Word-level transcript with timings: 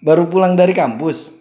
Baru 0.00 0.26
pulang 0.26 0.56
dari 0.56 0.72
kampus. 0.72 1.36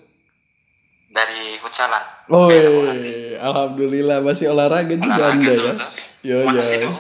dari 1.10 1.58
futsalan. 1.58 2.04
Oh, 2.30 2.46
Daerah 2.46 2.70
Polan. 2.70 2.98
alhamdulillah 3.42 4.18
masih 4.22 4.54
olahraga 4.54 4.94
juga 4.94 5.10
Olahraga 5.10 5.34
Anda 5.34 5.54
ya. 5.58 5.74
Yo 6.22 6.38
yo. 6.46 6.92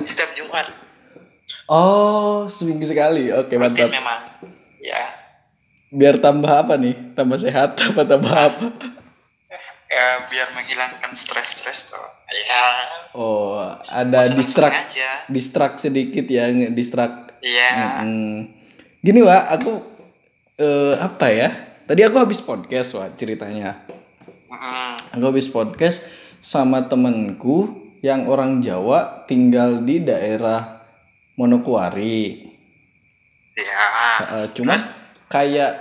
Setiap 0.00 0.30
Jumat. 0.32 0.66
Oh, 1.68 2.48
seminggu 2.48 2.88
sekali. 2.88 3.28
Oke, 3.28 3.54
Rutin 3.54 3.60
mantap. 3.60 3.92
memang. 3.92 4.20
Ya. 4.80 5.04
Biar 5.92 6.16
tambah 6.16 6.48
apa 6.48 6.80
nih? 6.80 6.96
Tambah 7.12 7.36
sehat 7.36 7.76
apa 7.76 8.02
tambah 8.08 8.32
apa? 8.32 8.66
Ya 9.90 10.24
biar 10.30 10.54
menghilangkan 10.54 11.12
stres-stres 11.12 11.90
tuh. 11.90 12.00
Ya. 12.30 12.62
Oh, 13.12 13.58
ada 13.84 14.30
distrak 14.32 14.86
distrak 15.28 15.76
sedikit 15.76 16.24
ya, 16.24 16.46
distrak. 16.72 17.36
Iya. 17.42 18.00
Mm. 18.06 18.54
Gini, 19.02 19.20
Wak, 19.20 19.44
aku 19.60 19.89
eh, 20.60 20.94
apa 21.00 21.26
ya? 21.32 21.48
Tadi 21.88 22.04
aku 22.04 22.16
habis 22.20 22.38
podcast, 22.38 22.94
Wak, 22.94 23.16
ceritanya. 23.16 23.80
Mm-mm. 24.46 25.16
Aku 25.16 25.24
habis 25.26 25.48
podcast 25.48 26.06
sama 26.38 26.86
temenku 26.86 27.74
yang 28.00 28.28
orang 28.28 28.60
Jawa 28.60 29.24
tinggal 29.24 29.82
di 29.82 30.04
daerah 30.04 30.84
Monokuari. 31.34 32.46
Ya. 33.56 33.84
Eh, 34.40 34.46
cuman 34.52 34.78
kayak 35.26 35.72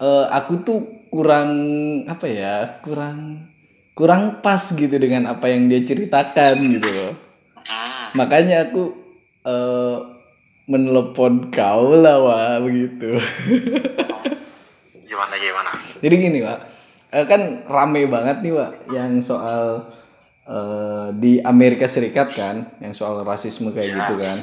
eh, 0.00 0.26
aku 0.32 0.52
tuh 0.64 0.78
kurang 1.08 1.48
apa 2.10 2.26
ya 2.28 2.56
kurang 2.84 3.48
kurang 3.96 4.44
pas 4.44 4.60
gitu 4.68 4.92
dengan 5.00 5.24
apa 5.30 5.48
yang 5.48 5.70
dia 5.70 5.80
ceritakan 5.80 6.54
gitu 6.76 6.90
loh 6.90 7.12
Mm. 7.66 8.14
makanya 8.14 8.68
aku 8.68 8.94
eh, 9.42 9.96
menelepon 10.70 11.50
kau 11.50 11.98
lah 11.98 12.22
wah 12.22 12.54
begitu 12.62 13.18
Gimana 15.16 15.34
gimana? 15.40 15.70
jadi 16.04 16.14
gini 16.20 16.38
pak 16.44 16.58
eh, 17.16 17.24
kan 17.24 17.64
rame 17.64 18.04
banget 18.04 18.44
nih 18.44 18.52
pak 18.52 18.70
yang 18.92 19.12
soal 19.24 19.88
eh, 20.44 21.08
di 21.16 21.40
Amerika 21.40 21.88
Serikat 21.88 22.28
kan 22.36 22.68
yang 22.84 22.92
soal 22.92 23.24
rasisme 23.24 23.72
kayak 23.72 23.96
gitu 23.96 24.14
kan 24.20 24.38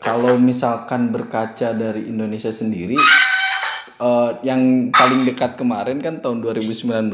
kalau 0.00 0.40
misalkan 0.40 1.12
berkaca 1.12 1.76
dari 1.76 2.08
Indonesia 2.08 2.48
sendiri 2.48 2.96
eh, 4.00 4.30
yang 4.40 4.88
paling 4.88 5.28
dekat 5.28 5.60
kemarin 5.60 6.00
kan 6.00 6.24
tahun 6.24 6.40
2019 6.40 7.12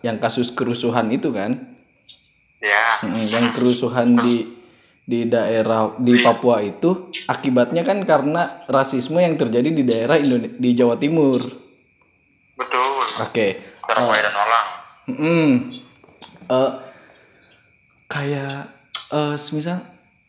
yang 0.00 0.16
kasus 0.16 0.48
kerusuhan 0.56 1.12
itu 1.12 1.28
kan 1.36 1.76
Ya. 2.60 2.98
Yang 3.04 3.46
kerusuhan 3.56 4.16
di 4.16 4.56
di 5.06 5.22
daerah 5.30 5.94
di 6.02 6.18
Papua 6.18 6.64
itu 6.66 7.14
akibatnya 7.30 7.86
kan 7.86 8.02
karena 8.02 8.66
rasisme 8.66 9.22
yang 9.22 9.38
terjadi 9.38 9.70
di 9.70 9.86
daerah 9.86 10.18
Indone 10.18 10.58
di 10.58 10.74
Jawa 10.74 10.98
Timur. 10.98 11.65
Oke. 13.16 13.56
Surabaya 13.86 14.22
dan 14.28 14.34
Malang. 14.34 14.68
Mm. 15.06 15.52
Eh, 16.46 16.72
kayak 18.06 18.70
eh 19.06 19.34
semisal 19.38 19.78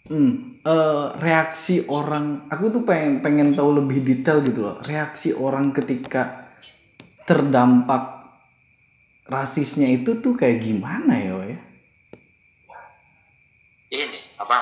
mm, 0.10 0.62
eh, 0.66 1.06
reaksi 1.22 1.86
orang 1.90 2.46
aku 2.50 2.70
tuh 2.74 2.84
pengen 2.86 3.22
pengen 3.22 3.50
tahu 3.54 3.82
lebih 3.82 4.06
detail 4.06 4.40
gitu 4.46 4.60
loh. 4.64 4.78
Reaksi 4.86 5.34
orang 5.36 5.74
ketika 5.76 6.54
terdampak 7.28 8.24
rasisnya 9.28 9.92
itu 9.92 10.24
tuh 10.24 10.40
kayak 10.40 10.64
gimana 10.64 11.14
ya, 11.20 11.36
ya? 11.44 11.60
Ini 13.88 14.20
apa? 14.40 14.56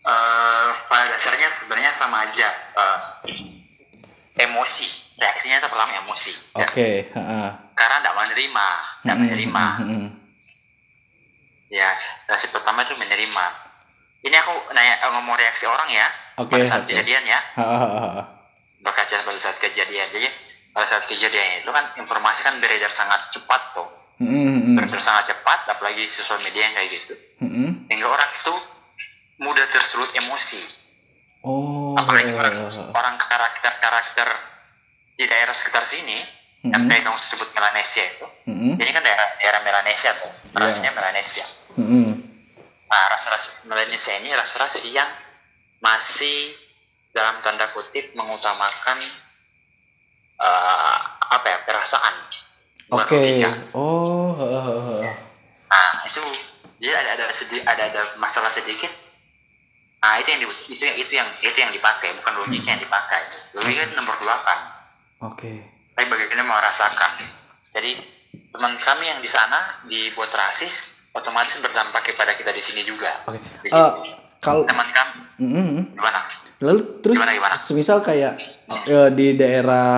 eh 0.00 0.70
pada 0.88 1.06
dasarnya 1.12 1.52
sebenarnya 1.52 1.92
sama 1.92 2.24
aja. 2.26 2.48
eh, 2.80 3.00
emosi. 4.40 4.99
Reaksinya 5.20 5.60
itu 5.60 5.68
pertama 5.68 5.92
emosi. 6.00 6.32
ya. 6.56 6.64
Oke, 6.64 6.88
heeh. 7.06 7.48
Karena 7.76 7.96
tidak 8.00 8.14
menerima, 8.16 8.66
tidak 8.98 9.14
Mm, 9.14 9.22
menerima. 9.22 9.64
mm, 9.70 9.84
mm, 9.84 9.92
mm. 9.94 10.08
Ya, 11.70 11.88
reaksi 12.26 12.48
pertama 12.48 12.82
itu 12.82 12.96
menerima. 12.96 13.44
Ini 14.20 14.36
aku 14.36 14.52
nanya 14.72 14.94
eh, 14.98 15.10
ngomong 15.12 15.36
reaksi 15.36 15.64
orang 15.64 15.86
ya. 15.88 16.08
Oke, 16.36 16.50
pada 16.50 16.64
saat 16.66 16.82
oke. 16.82 16.90
kejadian 16.90 17.24
ya. 17.24 17.40
Berkaca 18.80 19.16
pada 19.22 19.38
saat 19.38 19.56
kejadian. 19.56 20.08
Jadi 20.08 20.28
pada 20.72 20.86
saat 20.88 21.04
kejadian 21.04 21.60
itu 21.60 21.68
kan 21.68 21.84
informasi 21.94 22.40
kan 22.42 22.56
beredar 22.58 22.88
sangat 22.88 23.20
cepat 23.30 23.60
tuh. 23.72 23.88
Mm, 24.18 24.26
mm, 24.26 24.76
Beredar 24.76 25.00
sangat 25.00 25.30
cepat, 25.30 25.68
apalagi 25.68 26.04
sosial 26.04 26.40
media 26.40 26.64
yang 26.64 26.74
kayak 26.74 26.90
gitu. 26.90 27.14
mm, 27.38 27.48
mm. 27.48 27.70
Hingga 27.88 28.06
orang 28.08 28.30
itu 28.34 28.54
mudah 29.40 29.66
tersulut 29.68 30.10
emosi. 30.12 30.60
Oh. 31.40 31.96
Apalagi 31.96 32.32
orang, 32.32 32.52
orang 32.92 33.14
karakter-karakter 33.16 34.28
di 35.20 35.28
daerah 35.28 35.52
sekitar 35.52 35.84
sini, 35.84 36.16
yang 36.64 36.80
Mm, 36.80 36.88
kayak 36.88 37.04
kamu 37.04 37.18
sebut 37.20 37.48
Melanesia 37.52 38.04
itu. 38.08 38.26
mm, 38.48 38.56
mm, 38.56 38.74
Ini 38.80 38.90
kan 38.92 39.02
daerah 39.04 39.28
daerah 39.36 39.60
Melanesia 39.60 40.16
tuh, 40.16 40.32
Iya. 40.32 40.64
rasnya 40.64 40.90
Melanesia. 40.96 41.44
mm, 41.76 41.84
mm. 41.84 42.08
Nah, 42.88 43.04
ras-ras 43.12 43.44
Melanesia 43.68 44.16
ini 44.16 44.32
ras-ras 44.32 44.80
yang 44.88 45.06
masih 45.84 46.52
dalam 47.12 47.36
tanda 47.44 47.68
kutip 47.72 48.16
mengutamakan 48.16 48.98
eh, 50.40 50.98
apa 51.36 51.46
ya 51.46 51.58
perasaan 51.68 52.14
Oke. 52.90 53.12
logika. 53.12 53.50
Oh. 53.76 55.04
Nah 55.70 55.90
itu 56.08 56.22
jadi 56.80 56.96
ada 56.96 57.10
ada 57.14 57.24
sedih 57.30 57.60
ada 57.68 57.92
ada 57.92 58.02
masalah 58.18 58.48
sedikit. 58.48 58.90
Nah 60.00 60.16
itu 60.18 60.28
yang 60.32 60.40
di, 60.42 60.46
itu 60.72 60.82
yang 60.82 60.96
itu 60.96 61.12
yang 61.12 61.28
itu 61.28 61.58
yang 61.60 61.70
dipakai 61.70 62.10
bukan 62.18 62.32
logika 62.40 62.72
yang 62.72 62.80
dipakai. 62.80 63.20
Logika 63.54 63.80
itu 63.84 63.94
nomor 63.94 64.16
dua 64.18 64.36
Oke. 65.20 65.52
Tapi 65.96 66.06
bagaimana 66.08 66.44
merasakan. 66.48 67.12
Jadi 67.60 67.92
teman 68.50 68.74
kami 68.80 69.04
yang 69.08 69.20
di 69.20 69.30
sana 69.30 69.84
dibuat 69.84 70.32
rasis 70.32 70.96
otomatis 71.12 71.58
berdampak 71.60 72.06
kepada 72.08 72.32
kita 72.38 72.50
di 72.54 72.62
sini 72.62 72.82
juga. 72.86 73.10
Oke. 73.28 73.38
Begitu. 73.62 73.76
Eh, 73.76 73.92
kalau 74.40 74.64
Teman 74.64 74.88
kami 74.88 75.12
mm, 75.36 75.50
mm, 75.52 75.66
mm. 75.68 75.84
gimana? 76.00 76.20
lalu 76.60 76.80
terus 77.00 77.16
Gimana, 77.16 77.32
gimana? 77.36 77.56
semisal 77.56 77.98
kayak 78.04 78.40
eh, 78.88 79.08
di 79.12 79.36
daerah 79.36 79.88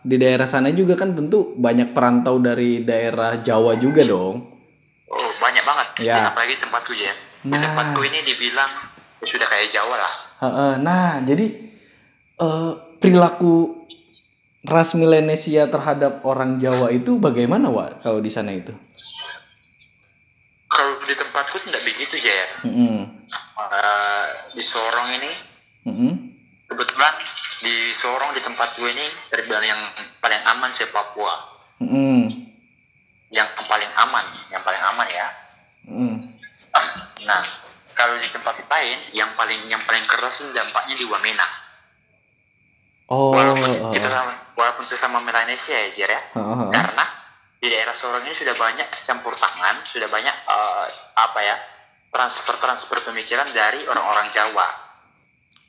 di 0.00 0.16
daerah 0.16 0.48
sana 0.48 0.72
juga 0.72 0.96
kan 0.96 1.12
tentu 1.12 1.52
banyak 1.56 1.92
perantau 1.92 2.40
dari 2.40 2.84
daerah 2.84 3.40
Jawa 3.40 3.76
juga 3.76 4.00
dong. 4.04 4.36
Oh 5.12 5.30
banyak 5.40 5.64
banget. 5.64 5.88
Ya. 6.00 6.32
Apalagi 6.32 6.56
tempatku 6.56 6.92
ya. 6.96 7.12
Nah. 7.44 7.60
tempatku 7.60 8.00
ini 8.04 8.20
dibilang 8.24 8.68
ya 9.20 9.26
sudah 9.28 9.46
kayak 9.48 9.68
Jawa 9.68 9.96
lah. 9.96 10.14
Heeh, 10.40 10.72
Nah, 10.80 11.20
jadi 11.24 11.46
eh, 12.40 12.72
perilaku 12.96 13.79
ras 14.66 14.92
Melanesia 14.92 15.68
terhadap 15.68 16.24
orang 16.24 16.60
Jawa 16.60 16.92
itu 16.92 17.16
bagaimana, 17.16 17.72
Wak, 17.72 18.04
kalau 18.04 18.20
di 18.20 18.28
sana 18.28 18.52
itu? 18.52 18.72
Kalau 20.70 21.00
di 21.02 21.14
tempatku 21.16 21.56
tidak 21.64 21.82
begitu 21.82 22.16
ya. 22.20 22.44
Mm-mm. 22.68 23.20
Eh, 23.60 24.26
di 24.56 24.64
Sorong 24.64 25.08
ini 25.20 25.32
Mm-mm. 25.84 26.12
kebetulan 26.64 27.14
di 27.60 27.92
Sorong 27.92 28.32
di 28.32 28.40
tempat 28.40 28.72
gue 28.80 28.88
ini 28.88 29.06
terbilang 29.28 29.60
yang 29.60 29.80
paling 30.18 30.40
aman 30.48 30.72
se 30.72 30.88
Papua 30.88 31.30
Mm-mm. 31.84 32.24
yang 33.28 33.46
paling 33.68 33.90
aman 34.00 34.24
yang 34.48 34.62
paling 34.64 34.82
aman 34.90 35.08
ya 35.12 35.28
Mm-mm. 35.92 36.16
nah 37.28 37.42
kalau 37.92 38.16
di 38.16 38.28
tempat 38.32 38.56
lain 38.64 38.98
yang 39.12 39.28
paling 39.36 39.60
yang 39.68 39.82
paling 39.84 40.02
keras 40.08 40.40
itu 40.40 40.56
dampaknya 40.56 40.96
di 40.96 41.04
Wamena 41.04 41.46
Oh. 43.10 43.34
walaupun 43.34 43.90
kita 43.90 44.06
sama 44.06 44.30
walaupun 44.54 44.86
sesama 44.86 45.18
Melanesia 45.20 45.74
ya 45.74 45.90
Jer 45.90 46.10
ya 46.10 46.22
Heeh. 46.38 46.70
karena 46.70 47.04
di 47.58 47.66
daerah 47.66 47.90
Sorong 47.90 48.22
ini 48.22 48.32
sudah 48.32 48.54
banyak 48.54 48.86
campur 49.02 49.34
tangan 49.34 49.76
sudah 49.82 50.06
banyak 50.06 50.30
eh, 50.32 50.86
apa 51.18 51.40
ya 51.42 51.56
transfer 52.08 52.54
transfer 52.56 53.02
pemikiran 53.02 53.50
dari 53.50 53.82
orang-orang 53.84 54.30
Jawa 54.30 54.90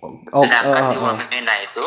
Oh, 0.01 0.18
Sedangkan 0.41 0.90
di 0.90 0.97
heeh. 0.97 1.06
Wamena 1.06 1.56
itu, 1.62 1.85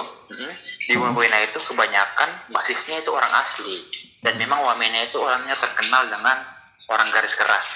di 0.87 0.95
Wamena 0.95 1.35
itu 1.43 1.59
kebanyakan 1.59 2.47
basisnya 2.55 3.03
itu 3.03 3.11
orang 3.11 3.43
asli. 3.43 3.75
Dan 4.23 4.39
memang 4.39 4.63
Wamena 4.63 5.03
itu 5.03 5.19
orangnya 5.19 5.59
terkenal 5.59 6.07
dengan 6.07 6.39
orang 6.95 7.11
garis 7.11 7.35
keras. 7.35 7.69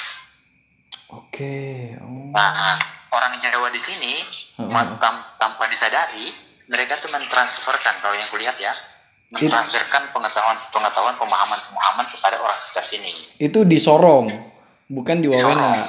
Oke. 1.10 1.90
Oh. 1.98 2.30
Nah, 2.30 2.78
orang 3.10 3.34
Jawa 3.42 3.66
di 3.74 3.82
sini 3.82 4.14
tam- 5.02 5.26
tanpa 5.42 5.66
disadari, 5.66 6.30
mereka 6.68 6.94
tuh 6.94 7.08
mentransferkan 7.08 7.96
kalau 7.98 8.14
yang 8.14 8.28
kulihat 8.28 8.56
ya, 8.60 8.72
mentransferkan 9.28 10.12
pengetahuan-pengetahuan 10.12 11.16
pemahaman-pemahaman 11.16 12.06
kepada 12.08 12.36
orang 12.40 12.56
sekitar 12.56 12.84
sini. 12.84 13.12
Itu 13.36 13.64
di 13.64 13.76
Sorong, 13.76 14.28
bukan 14.86 15.20
di 15.20 15.28
Wawena. 15.28 15.84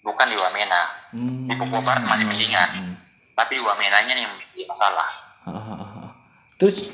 Bukan 0.00 0.26
di 0.28 0.36
Wamena. 0.36 0.82
Hmm. 1.12 1.44
Di 1.44 1.52
Papua 1.52 1.84
Barat 1.84 2.04
masih 2.04 2.24
mendingan. 2.24 2.68
Hmm. 2.72 2.94
Tapi 3.36 3.60
di 3.60 3.62
Wamenanya 3.64 4.14
yang 4.16 4.32
menjadi 4.32 4.64
masalah. 4.64 5.08
Terus, 6.56 6.90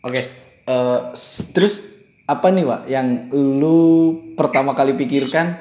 oke, 0.00 0.20
eh, 0.64 0.98
s- 1.12 1.48
terus 1.50 1.80
apa 2.24 2.52
nih, 2.52 2.64
Wak, 2.64 2.80
yang 2.86 3.32
lu 3.32 3.78
pertama 4.36 4.76
kali 4.76 4.94
pikirkan 4.94 5.56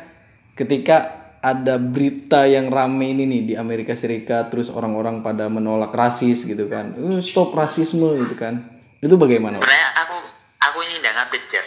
ketika 0.54 1.27
ada 1.48 1.76
berita 1.78 2.44
yang 2.44 2.68
rame 2.68 3.10
ini 3.10 3.24
nih 3.24 3.42
di 3.44 3.54
Amerika 3.54 3.94
Serikat, 3.94 4.48
terus 4.48 4.68
orang-orang 4.68 5.22
pada 5.22 5.48
menolak 5.48 5.92
rasis 5.92 6.44
gitu 6.44 6.68
kan, 6.68 6.92
"Eh, 6.94 7.20
stop 7.20 7.52
rasisme 7.52 8.08
gitu 8.10 8.36
kan. 8.36 8.60
Itu 8.98 9.16
bagaimana? 9.16 9.54
Sebenarnya 9.54 9.90
aku 9.98 10.16
aku 10.60 10.78
ini 10.82 10.98
udah 10.98 11.12
ngupdate 11.16 11.48
Jer. 11.48 11.66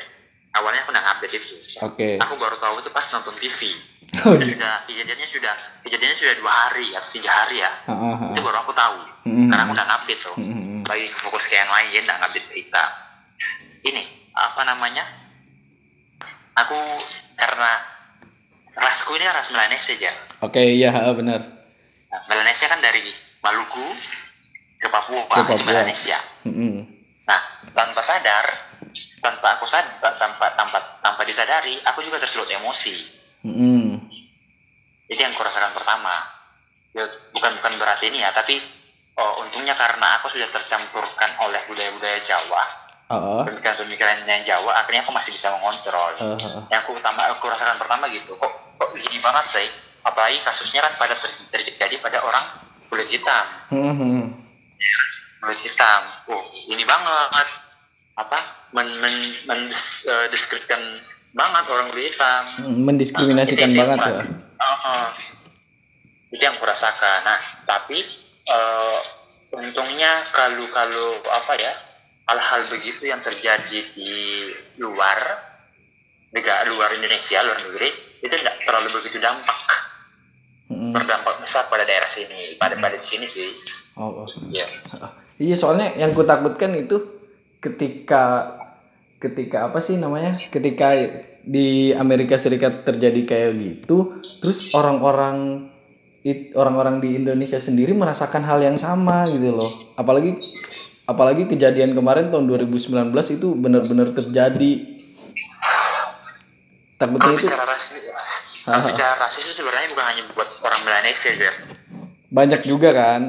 awalnya 0.50 0.82
aku 0.82 0.90
udah 0.90 1.04
ngupdate 1.04 1.34
itu 1.36 1.54
Oke. 1.80 2.08
aku 2.18 2.34
baru 2.34 2.58
tahu 2.58 2.74
itu 2.76 2.90
pas 2.90 3.06
nonton 3.08 3.30
TV 3.34 3.70
Oh, 4.26 4.34
iya. 4.34 4.42
sudah 4.42 4.74
kejadiannya 4.82 5.22
sudah 5.22 5.54
kejadiannya 5.80 6.16
sudah 6.18 6.34
dua 6.34 6.50
hari 6.50 6.90
atau 6.90 7.06
tiga 7.08 7.30
hari 7.30 7.62
ya 7.62 7.70
ah, 7.86 8.34
itu 8.34 8.42
baru 8.42 8.58
aku 8.58 8.74
tahu 8.74 8.98
Mm-mm. 9.30 9.46
karena 9.46 9.62
aku 9.62 9.72
udah 9.72 9.86
ngupdate 9.86 10.20
tuh 10.20 10.34
Mm, 10.34 10.50
mm, 10.50 10.58
mm. 10.58 10.80
lagi 10.84 11.06
fokus 11.06 11.44
ke 11.46 11.54
yang 11.54 11.70
lain 11.70 11.86
jadi 11.88 12.02
nggak 12.02 12.18
ngupdate 12.18 12.46
berita 12.50 12.82
ini 13.86 14.02
apa 14.34 14.60
namanya 14.66 15.04
aku 16.56 16.78
karena 17.34 17.70
rasku 18.80 19.12
ini 19.14 19.28
ras 19.28 19.52
Melanesia 19.52 19.92
aja 19.94 20.12
Oke, 20.40 20.60
iya 20.64 20.88
ah, 20.90 21.12
benar. 21.12 21.40
nah, 22.08 22.20
Melanesia 22.32 22.66
kan 22.66 22.80
dari 22.80 23.04
Maluku 23.44 23.84
ke 24.80 24.88
Papua, 24.88 25.28
Ke 25.28 25.44
Papua. 25.44 25.64
Melanesia 25.68 26.16
Mm-mm. 26.48 26.88
nah 27.28 27.40
tanpa 27.76 28.00
sadar 28.00 28.44
tanpa 29.20 29.60
aku 29.60 29.68
sadar 29.68 30.16
tanpa 30.16 30.48
tanpa 30.56 30.78
tanpa 31.04 31.22
disadari 31.22 31.76
aku 31.84 32.00
juga 32.00 32.16
tersulut 32.18 32.48
emosi 32.48 32.96
Mm-mm. 33.44 34.00
itu 35.06 35.20
yang 35.20 35.36
kurasakan 35.36 35.76
pertama 35.76 36.10
ya, 36.96 37.04
bukan 37.36 37.52
bukan 37.60 37.72
berarti 37.76 38.08
ini 38.08 38.24
ya 38.24 38.32
tapi 38.32 38.56
oh, 39.20 39.44
untungnya 39.44 39.76
karena 39.76 40.16
aku 40.18 40.32
sudah 40.32 40.48
tercampurkan 40.48 41.30
oleh 41.44 41.60
budaya-budaya 41.68 42.24
Jawa 42.24 42.64
Ah, 43.10 43.18
ah. 43.18 43.42
pemikiran-pemikiran 43.42 44.22
yang 44.22 44.42
Jawa 44.46 44.70
akhirnya 44.76 45.02
aku 45.02 45.10
masih 45.10 45.30
bisa 45.30 45.50
mengontrol 45.50 46.14
Ah, 46.14 46.30
ah. 46.30 46.62
yang 46.68 46.78
aku 46.78 46.94
utama 46.94 47.26
aku 47.26 47.44
rasakan 47.44 47.74
pertama 47.76 48.06
gitu 48.06 48.32
kok 48.32 48.48
kok 48.78 48.90
gini 48.94 49.18
banget 49.18 49.44
sih 49.50 49.66
apalagi 50.00 50.38
kasusnya 50.40 50.80
kan 50.80 50.94
pada 50.96 51.12
ter- 51.12 51.34
terjadi 51.50 51.96
pada 51.98 52.18
orang 52.20 52.44
kulit 52.86 53.04
hitam 53.06 53.44
Mm-mm. 53.68 54.30
kulit 55.38 55.60
hitam 55.60 56.00
oh 56.28 56.38
ini 56.68 56.82
banget 56.82 57.46
apa 58.14 58.38
men 58.70 58.86
men 58.96 59.14
mendeskripsikan 59.44 60.78
banget 61.32 61.64
orang 61.66 61.90
kulit 61.90 62.08
hitam 62.08 62.42
Mendiskriminasikan 62.78 63.66
Itu 63.66 63.74
yang 63.74 63.80
banget 63.84 63.98
ya. 63.98 64.04
kurasa- 64.06 64.38
Heeh. 64.60 65.06
itu 66.30 66.42
yang 66.42 66.54
kurasakan 66.54 67.18
nah 67.26 67.40
tapi 67.66 67.98
eh, 68.46 68.98
untungnya 69.52 70.12
kalau 70.30 70.62
kalau 70.70 71.06
apa 71.26 71.52
ya 71.56 71.72
hal-hal 72.30 72.62
begitu 72.70 73.10
yang 73.10 73.18
terjadi 73.18 73.78
di 73.98 74.14
luar 74.78 75.18
negara 76.30 76.62
luar 76.70 76.94
Indonesia 76.94 77.42
luar 77.42 77.58
negeri 77.58 77.90
itu 78.22 78.34
tidak 78.38 78.54
terlalu 78.62 78.88
begitu 78.94 79.18
dampak. 79.18 79.58
Mm-mm. 80.70 80.94
berdampak 80.94 81.42
besar 81.42 81.66
pada 81.66 81.82
daerah 81.82 82.06
sini 82.06 82.54
pada 82.54 82.78
pada 82.78 82.94
sini 82.94 83.26
sih. 83.26 83.50
Oh, 83.98 84.22
oh. 84.22 84.26
ya 84.46 84.62
Iya. 85.42 85.56
Soalnya 85.58 85.98
yang 85.98 86.14
ku 86.14 86.22
takutkan 86.22 86.76
itu 86.78 87.26
ketika 87.58 88.54
ketika 89.18 89.66
apa 89.66 89.82
sih 89.82 89.98
namanya? 89.98 90.38
Ketika 90.46 90.94
di 91.40 91.90
Amerika 91.96 92.36
Serikat 92.36 92.84
terjadi 92.84 93.20
kayak 93.24 93.50
gitu 93.56 94.20
terus 94.44 94.76
orang-orang 94.76 95.69
orang-orang 96.52 97.00
di 97.00 97.16
Indonesia 97.16 97.56
sendiri 97.56 97.96
merasakan 97.96 98.44
hal 98.44 98.60
yang 98.60 98.76
sama 98.76 99.24
gitu 99.24 99.56
loh. 99.56 99.72
Apalagi 99.96 100.36
apalagi 101.08 101.48
kejadian 101.48 101.96
kemarin 101.96 102.28
tahun 102.28 102.44
2019 102.46 103.10
itu 103.40 103.48
benar-benar 103.56 104.12
terjadi. 104.12 104.72
Takutnya 107.00 107.32
itu 107.32 107.48
bicara 107.48 107.64
ras 107.64 107.84
kalau 108.60 108.92
bicara 108.92 109.16
rasis 109.16 109.48
itu 109.48 109.64
sebenarnya 109.64 109.88
bukan 109.88 110.04
hanya 110.04 110.22
buat 110.36 110.48
orang 110.60 110.80
Melanesia 110.84 111.32
ya. 111.32 111.52
Banyak 112.28 112.60
juga 112.68 112.92
kan. 112.92 113.22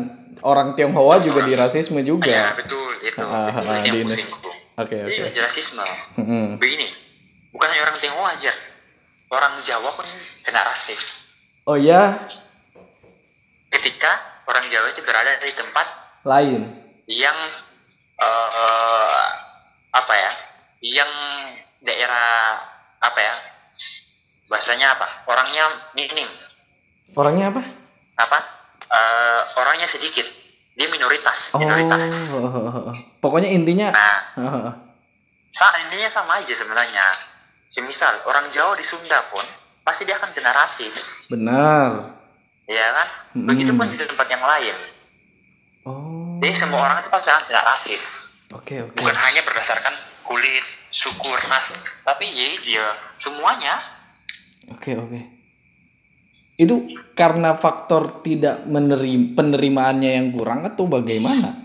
Orang 0.43 0.75
Tionghoa 0.75 1.21
juga 1.23 1.45
di 1.45 1.53
rasisme 1.53 2.01
ya 2.01 2.05
juga 2.11 2.51
betul 2.57 2.91
itu. 3.05 3.21
Ah, 3.21 3.53
ah, 3.53 3.85
ini 3.85 4.01
yang 4.03 4.09
di- 4.09 4.17
pusing 4.17 4.29
oke 4.33 4.95
oke. 5.05 5.05
okay. 5.05 5.37
rasisme. 5.37 5.85
Begini, 6.57 6.87
bukan 7.53 7.67
hanya 7.69 7.81
orang 7.85 7.97
Tionghoa 8.01 8.29
aja, 8.33 8.53
orang 9.29 9.53
Jawa 9.61 9.89
pun 9.93 10.07
kena 10.43 10.61
rasis. 10.65 11.01
oh 11.69 11.77
ya 11.77 12.17
Ketika 13.71 14.11
orang 14.45 14.67
Jawa 14.67 14.91
itu 14.91 15.01
berada 15.01 15.31
di 15.39 15.51
tempat 15.51 15.87
lain 16.23 16.61
yang 17.07 17.37
eh 18.19 19.25
apa 19.91 20.13
ya, 20.13 20.31
yang 20.85 21.11
daerah 21.81 22.59
apa 22.99 23.19
ya, 23.19 23.33
bahasanya 24.47 24.93
apa? 24.93 25.07
Orangnya 25.25 25.65
minim, 25.91 26.27
orangnya 27.15 27.49
apa 27.49 27.61
apa? 28.19 28.39
Eh, 28.91 29.41
orangnya 29.57 29.87
sedikit, 29.87 30.27
dia 30.75 30.87
minoritas, 30.91 31.55
Oh, 31.55 31.59
minoritas. 31.59 32.35
pokoknya 33.17 33.49
intinya, 33.49 33.89
Nah, 33.89 34.19
sa 35.51 35.71
intinya 35.79 36.07
sama 36.07 36.39
aja 36.39 36.53
sebenarnya. 36.53 37.31
Semisal 37.71 38.11
orang 38.27 38.51
Jawa 38.51 38.75
di 38.75 38.83
Sunda 38.83 39.23
pun 39.31 39.47
pasti 39.81 40.03
dia 40.03 40.19
akan 40.19 40.35
kena 40.35 40.51
rasis. 40.51 41.25
benar. 41.31 42.19
Ya 42.71 42.87
kan? 42.91 43.07
Mm-mm. 43.33 43.47
Begitupun 43.47 43.85
di 43.87 43.97
tempat 43.97 44.27
yang 44.27 44.41
lain. 44.41 44.75
Oh, 45.83 46.37
Jadi 46.39 46.53
semua 46.55 46.79
orang 46.81 46.97
itu 46.99 47.09
pasti 47.09 47.27
akan 47.27 47.43
tidak 47.43 47.63
rasis. 47.65 48.03
oke 48.49 48.75
oke. 48.81 48.95
Bukan 48.95 49.17
hanya 49.17 49.41
berdasarkan 49.41 49.93
kulit, 50.23 50.63
suku, 50.89 51.27
ras, 51.43 51.73
tapi 52.01 52.27
ya 52.27 52.47
dia 52.61 52.85
semuanya. 53.15 53.75
Oke 54.69 54.93
oke. 54.93 55.19
Itu 56.55 56.85
karena 57.11 57.57
faktor 57.57 58.21
tidak 58.21 58.63
menerima 58.63 59.33
penerimaannya 59.33 60.11
yang 60.13 60.27
kurang 60.31 60.61
atau 60.63 60.85
bagaimana? 60.85 61.57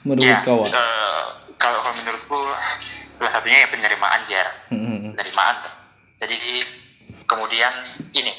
Menurut 0.00 0.24
ya, 0.26 0.40
kau? 0.40 0.64
eh, 0.64 1.24
kalau, 1.54 1.78
kalau 1.78 1.94
menurutku 1.94 2.38
salah 3.20 3.30
satunya 3.30 3.62
ya 3.62 3.68
penerimaan 3.68 4.20
jar, 4.24 4.48
Hmm, 4.72 5.12
penerimaan. 5.12 5.54
tuh. 5.60 5.74
Jadi 6.18 6.36
kemudian 7.22 7.70
ini 8.10 8.32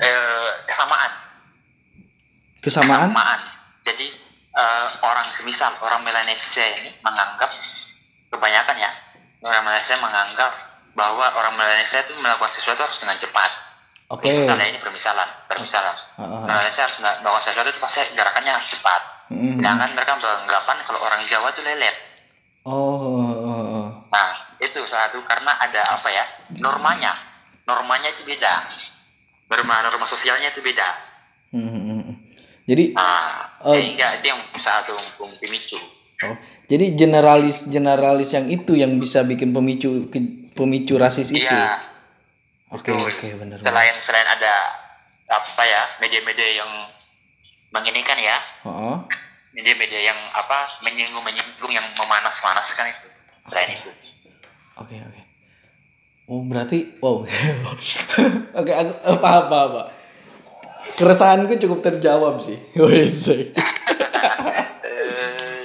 eh, 0.00 0.50
kesamaan, 0.66 1.12
Kesamaan? 2.60 3.08
kesamaan. 3.10 3.40
Jadi 3.86 4.06
eh, 4.52 4.86
orang 5.02 5.28
semisal 5.32 5.72
orang 5.80 6.02
Melanesia 6.02 6.66
ini 6.82 6.90
menganggap 7.00 7.50
kebanyakan 8.28 8.76
ya 8.76 8.90
orang 9.46 9.62
Melanesia 9.62 9.96
menganggap 10.02 10.52
bahwa 10.96 11.26
orang 11.28 11.54
Melanesia 11.54 12.02
itu 12.02 12.16
melakukan 12.18 12.50
sesuatu 12.50 12.82
harus 12.82 12.98
dengan 12.98 13.14
cepat. 13.20 13.50
Oke. 14.06 14.30
Misalnya 14.30 14.70
ini 14.70 14.78
permisalan, 14.78 15.26
permisalan. 15.50 15.92
Ah, 16.16 16.22
ah. 16.22 16.40
Melanesia 16.46 16.86
harus 16.86 16.98
melakukan 17.02 17.42
sesuatu 17.42 17.68
itu 17.74 17.80
pasti 17.82 18.00
gerakannya 18.14 18.52
harus 18.54 18.68
cepat. 18.70 19.02
Hmm, 19.26 19.58
Sedangkan 19.58 19.90
mereka 19.98 20.12
beranggapan 20.22 20.76
kalau 20.86 21.00
orang 21.02 21.20
Jawa 21.26 21.50
itu 21.50 21.62
lelet. 21.66 21.96
Oh, 22.62 22.74
oh, 22.74 23.34
oh, 23.34 23.62
oh. 23.66 23.86
Nah, 24.10 24.30
itu 24.62 24.78
satu 24.86 25.18
karena 25.26 25.52
ada 25.58 25.82
apa 25.90 26.08
ya 26.10 26.24
normanya, 26.58 27.12
normanya 27.66 28.10
itu 28.14 28.26
beda. 28.26 28.54
Norma 29.50 30.06
sosialnya 30.06 30.50
itu 30.50 30.60
beda. 30.62 30.88
Hmm, 31.54 31.68
hmm, 31.70 31.82
hmm. 32.02 32.16
Jadi 32.66 32.84
Nah, 32.98 33.62
Oh. 33.62 33.74
sehingga 33.74 34.18
itu 34.18 34.26
yang 34.30 34.42
satu 34.58 34.94
pemicu. 35.38 35.78
Oh, 36.26 36.34
jadi 36.66 36.96
generalis 36.98 37.68
generalis 37.70 38.34
yang 38.34 38.50
itu 38.50 38.74
yang 38.74 38.98
bisa 38.98 39.22
bikin 39.22 39.54
pemicu 39.54 40.10
pemicu 40.56 40.94
rasis 40.98 41.30
itu. 41.30 41.46
Iya. 41.46 41.78
Oke 42.74 42.90
betul. 42.90 43.06
oke 43.06 43.26
benar. 43.38 43.58
Selain 43.62 43.94
selain 44.02 44.26
ada 44.26 44.54
apa 45.30 45.62
ya 45.62 45.82
media-media 46.02 46.62
yang 46.62 46.70
menginikan 47.70 48.18
ya, 48.18 48.38
Oh, 48.66 49.02
media-media 49.54 50.10
yang 50.10 50.18
apa 50.34 50.80
menyinggung 50.82 51.22
menyinggung 51.22 51.70
yang 51.70 51.84
memanas-manaskan 51.94 52.90
itu. 52.90 53.06
Selain 53.46 53.70
itu. 53.70 53.90
oke 54.78 54.94
oke. 54.94 55.20
Oh 56.26 56.42
berarti 56.42 56.98
wow. 56.98 57.22
oke 58.58 58.72
aku 58.72 58.92
paham 59.18 59.44
paham 59.46 59.68
pak. 59.72 59.86
Keresahanku 60.96 61.54
cukup 61.56 61.78
terjawab 61.82 62.38
sih. 62.38 62.58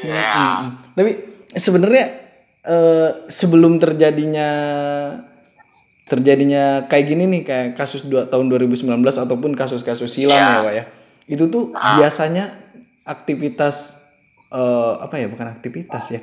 Eh, 0.01 0.09
ya. 0.09 0.65
Tapi 0.97 1.11
sebenarnya 1.53 2.05
eh, 2.61 3.09
sebelum 3.29 3.77
terjadinya 3.77 4.49
terjadinya 6.05 6.89
kayak 6.89 7.05
gini 7.07 7.23
nih 7.29 7.41
kayak 7.45 7.67
kasus 7.77 8.03
dua, 8.03 8.27
tahun 8.27 8.49
2019 8.49 8.89
ataupun 8.97 9.53
kasus-kasus 9.55 10.09
silam 10.11 10.35
Iya. 10.35 10.49
ya, 10.49 10.59
Pak 10.59 10.73
ya. 10.73 10.83
Itu 11.29 11.47
tuh 11.47 11.71
Ah. 11.71 12.01
biasanya 12.01 12.57
aktivitas 13.05 13.95
eh, 14.49 14.93
apa 14.99 15.15
ya 15.15 15.29
bukan 15.29 15.47
aktivitas 15.47 16.03
ya. 16.11 16.21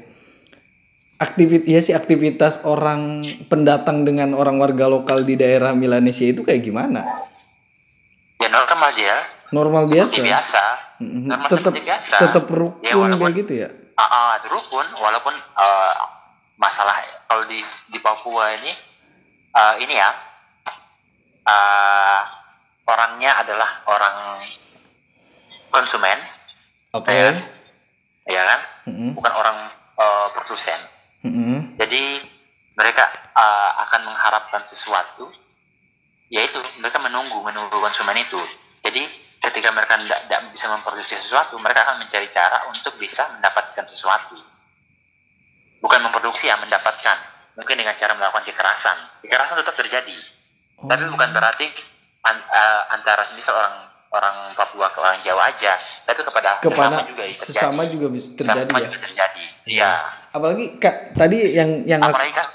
Aktivit 1.18 1.66
ya 1.66 1.82
sih 1.82 1.90
aktivitas 1.92 2.62
orang 2.62 3.18
pendatang 3.50 4.06
dengan 4.06 4.32
orang 4.32 4.54
warga 4.56 4.86
lokal 4.86 5.26
di 5.26 5.34
daerah 5.34 5.74
Milanesia 5.74 6.30
itu 6.30 6.46
kayak 6.46 6.62
gimana? 6.62 7.26
Ya 8.38 8.46
normal 8.46 8.86
aja. 8.86 9.18
Normal 9.50 9.82
Seperti 9.84 10.22
biasa. 10.22 10.22
biasa. 10.22 10.62
Mm-mm. 11.02 11.22
Normal 11.26 11.48
Tetap 11.48 11.58
seperti 11.66 11.80
biasa. 11.82 12.14
tetap 12.20 12.44
rukun 12.46 12.84
Ya, 12.84 12.94
walaupun- 12.94 13.34
gitu 13.34 13.52
ya. 13.56 13.68
Ah, 13.94 14.06
ah, 14.06 14.32
rukun 14.46 14.86
walaupun 14.94 15.34
eh, 15.34 15.94
masalah 16.54 16.94
kalau 17.26 17.42
di 17.44 17.58
di 17.90 17.98
Papua 17.98 18.54
ini 18.54 18.70
eh, 19.50 19.74
ini 19.82 19.94
ya 19.94 20.10
eh, 21.44 22.20
orangnya 22.84 23.42
adalah 23.42 23.82
orang 23.84 24.16
konsumen 25.68 26.18
Oke. 26.94 27.10
ya. 27.10 27.34
ya 28.24 28.42
kan 28.44 28.60
Mm-mm. 28.86 29.18
bukan 29.18 29.32
orang 29.34 29.56
eh, 29.98 30.26
produsen 30.30 30.78
Mm-mm. 31.26 31.74
jadi 31.74 32.02
mereka 32.78 33.04
eh, 33.34 33.70
akan 33.88 34.00
mengharapkan 34.06 34.62
sesuatu 34.62 35.26
yaitu 36.28 36.60
mereka 36.78 37.00
menunggu 37.00 37.40
menunggu 37.40 37.72
konsumen 37.80 38.14
itu. 38.20 38.38
Jadi 38.84 39.00
ketika 39.40 39.72
mereka 39.72 39.96
tidak 39.98 40.44
bisa 40.52 40.68
memproduksi 40.68 41.16
sesuatu 41.16 41.56
mereka 41.58 41.88
akan 41.88 42.04
mencari 42.04 42.28
cara 42.30 42.60
untuk 42.68 42.94
bisa 43.00 43.24
mendapatkan 43.34 43.82
sesuatu. 43.88 44.36
Bukan 45.80 46.00
memproduksi 46.04 46.46
ya 46.52 46.60
mendapatkan. 46.60 47.16
Mungkin 47.58 47.74
dengan 47.80 47.96
cara 47.96 48.14
melakukan 48.14 48.44
kekerasan. 48.46 49.24
Kekerasan 49.24 49.58
tetap 49.58 49.74
terjadi. 49.74 50.14
Tapi 50.78 51.02
Oh. 51.08 51.10
bukan 51.10 51.32
berarti 51.34 51.66
an- 52.22 52.46
eh, 52.46 52.82
antara 52.94 53.24
misal 53.34 53.56
orang 53.58 53.87
orang 54.08 54.36
Papua 54.52 54.88
ke 54.88 54.98
orang 54.98 55.20
Jawa 55.20 55.42
aja 55.46 55.76
tapi 56.02 56.20
kepada, 56.20 56.56
kepada 56.58 56.64
sesama 56.64 57.00
juga 57.04 57.22
terjadi 57.22 57.44
sesama 57.44 57.82
juga 57.84 58.06
bisa 58.08 58.28
terjadi 58.32 58.60
Sesama 58.64 58.76
ya 58.76 58.86
juga 58.86 58.98
terjadi 59.02 59.42
iya 59.66 59.90
apalagi 60.32 60.64
kak 60.76 60.96
tadi 61.12 61.36
yang 61.50 61.70
yang 61.84 62.00
apalagi 62.00 62.32
kan 62.32 62.46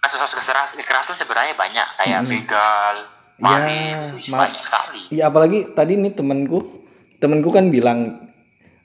kasus-kasus 0.00 0.38
kekerasan, 0.38 0.76
kekerasan 0.78 1.16
sebenarnya 1.16 1.54
banyak 1.54 1.86
kayak 1.98 2.20
Mm-mm. 2.22 2.30
begal, 2.30 2.94
Ya, 3.36 3.42
maling, 3.42 3.96
ma- 4.30 4.46
banyak 4.46 4.62
sekali. 4.62 5.00
Iya 5.10 5.28
apalagi 5.28 5.58
tadi 5.74 5.98
nih 5.98 6.14
temanku 6.14 6.86
temanku 7.18 7.50
kan 7.50 7.68
bilang 7.68 8.30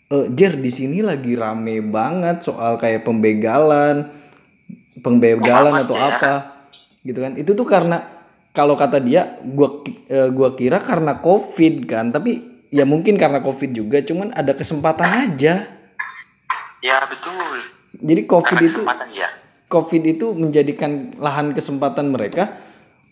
e, 0.09 0.27
Jer 0.33 0.57
di 0.57 0.67
sini 0.67 0.99
lagi 0.99 1.37
rame 1.37 1.79
banget 1.79 2.41
soal 2.41 2.75
kayak 2.75 3.05
pembegalan 3.05 4.09
pembegalan 4.99 5.71
Banget 5.71 5.87
atau 5.87 5.95
ya. 5.95 6.09
apa 6.09 6.33
gitu 7.01 7.19
kan 7.21 7.31
itu 7.37 7.51
tuh 7.53 7.63
karena 7.63 8.20
kalau 8.51 8.75
kata 8.75 8.99
dia 8.99 9.39
gua 9.41 9.79
eh, 10.05 10.29
gua 10.29 10.53
kira 10.53 10.77
karena 10.77 11.17
covid 11.17 11.85
kan 11.85 12.09
tapi 12.09 12.39
ya 12.67 12.83
mungkin 12.83 13.15
karena 13.15 13.39
covid 13.39 13.71
juga 13.71 13.99
cuman 13.99 14.31
ada 14.31 14.51
kesempatan 14.51 15.09
aja 15.29 15.79
Ya 16.81 16.97
betul. 17.05 17.61
jadi 17.93 18.21
covid 18.25 18.57
Karena 18.57 18.67
itu 18.67 18.81
ya. 19.15 19.29
covid 19.67 20.03
itu 20.03 20.25
menjadikan 20.33 20.91
lahan 21.15 21.51
kesempatan 21.51 22.09
mereka 22.09 22.57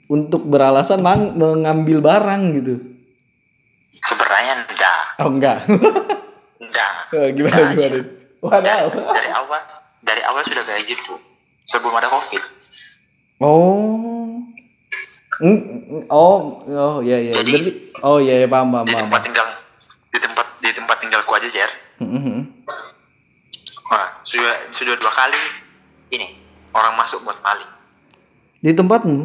untuk 0.07 0.41
beralasan 0.43 0.99
mang- 0.99 1.33
mengambil 1.33 2.01
barang 2.01 2.43
gitu 2.55 2.75
Sebenarnya 3.91 4.63
enggak, 4.63 5.01
oh 5.17 5.29
enggak 5.29 5.57
enggak. 6.63 6.91
Oh, 7.11 7.27
gimana 7.27 7.55
Enggak 7.57 7.73
gimana? 7.73 7.97
aja. 7.97 7.99
Wadaw. 8.39 8.85
Dari 9.11 9.29
awal, 9.33 9.61
dari 9.99 10.21
awal 10.23 10.41
sudah 10.41 10.63
kayak 10.63 10.87
gitu. 10.87 11.19
Sebelum 11.65 11.91
ada 11.93 12.07
covid. 12.07 12.39
Oh. 13.39 14.39
Oh, 15.39 16.39
oh 16.67 16.99
ya 16.99 17.15
ya. 17.15 17.31
Jadi- 17.33 17.53
Berarti 17.53 17.71
oh 18.01 18.19
ya 18.19 18.35
ya 18.37 18.47
paham 18.47 18.67
paham 18.69 18.85
Di 18.85 18.91
paham. 18.91 19.03
tempat 19.07 19.21
tinggal, 19.23 19.47
di 20.09 20.19
tempat 20.19 20.45
di 20.59 20.69
tempat 20.69 20.97
tinggalku 20.99 21.31
aja 21.31 21.47
Jer. 21.47 21.71
Mhm. 21.97 22.37
Wah, 23.85 24.19
sudah 24.21 24.53
sudah 24.69 24.93
dua 24.95 25.09
kali 25.09 25.39
ini 26.11 26.37
orang 26.71 26.93
masuk 26.93 27.23
buat 27.23 27.39
maling 27.39 27.71
Di 28.59 28.71
tempatmu 28.71 29.17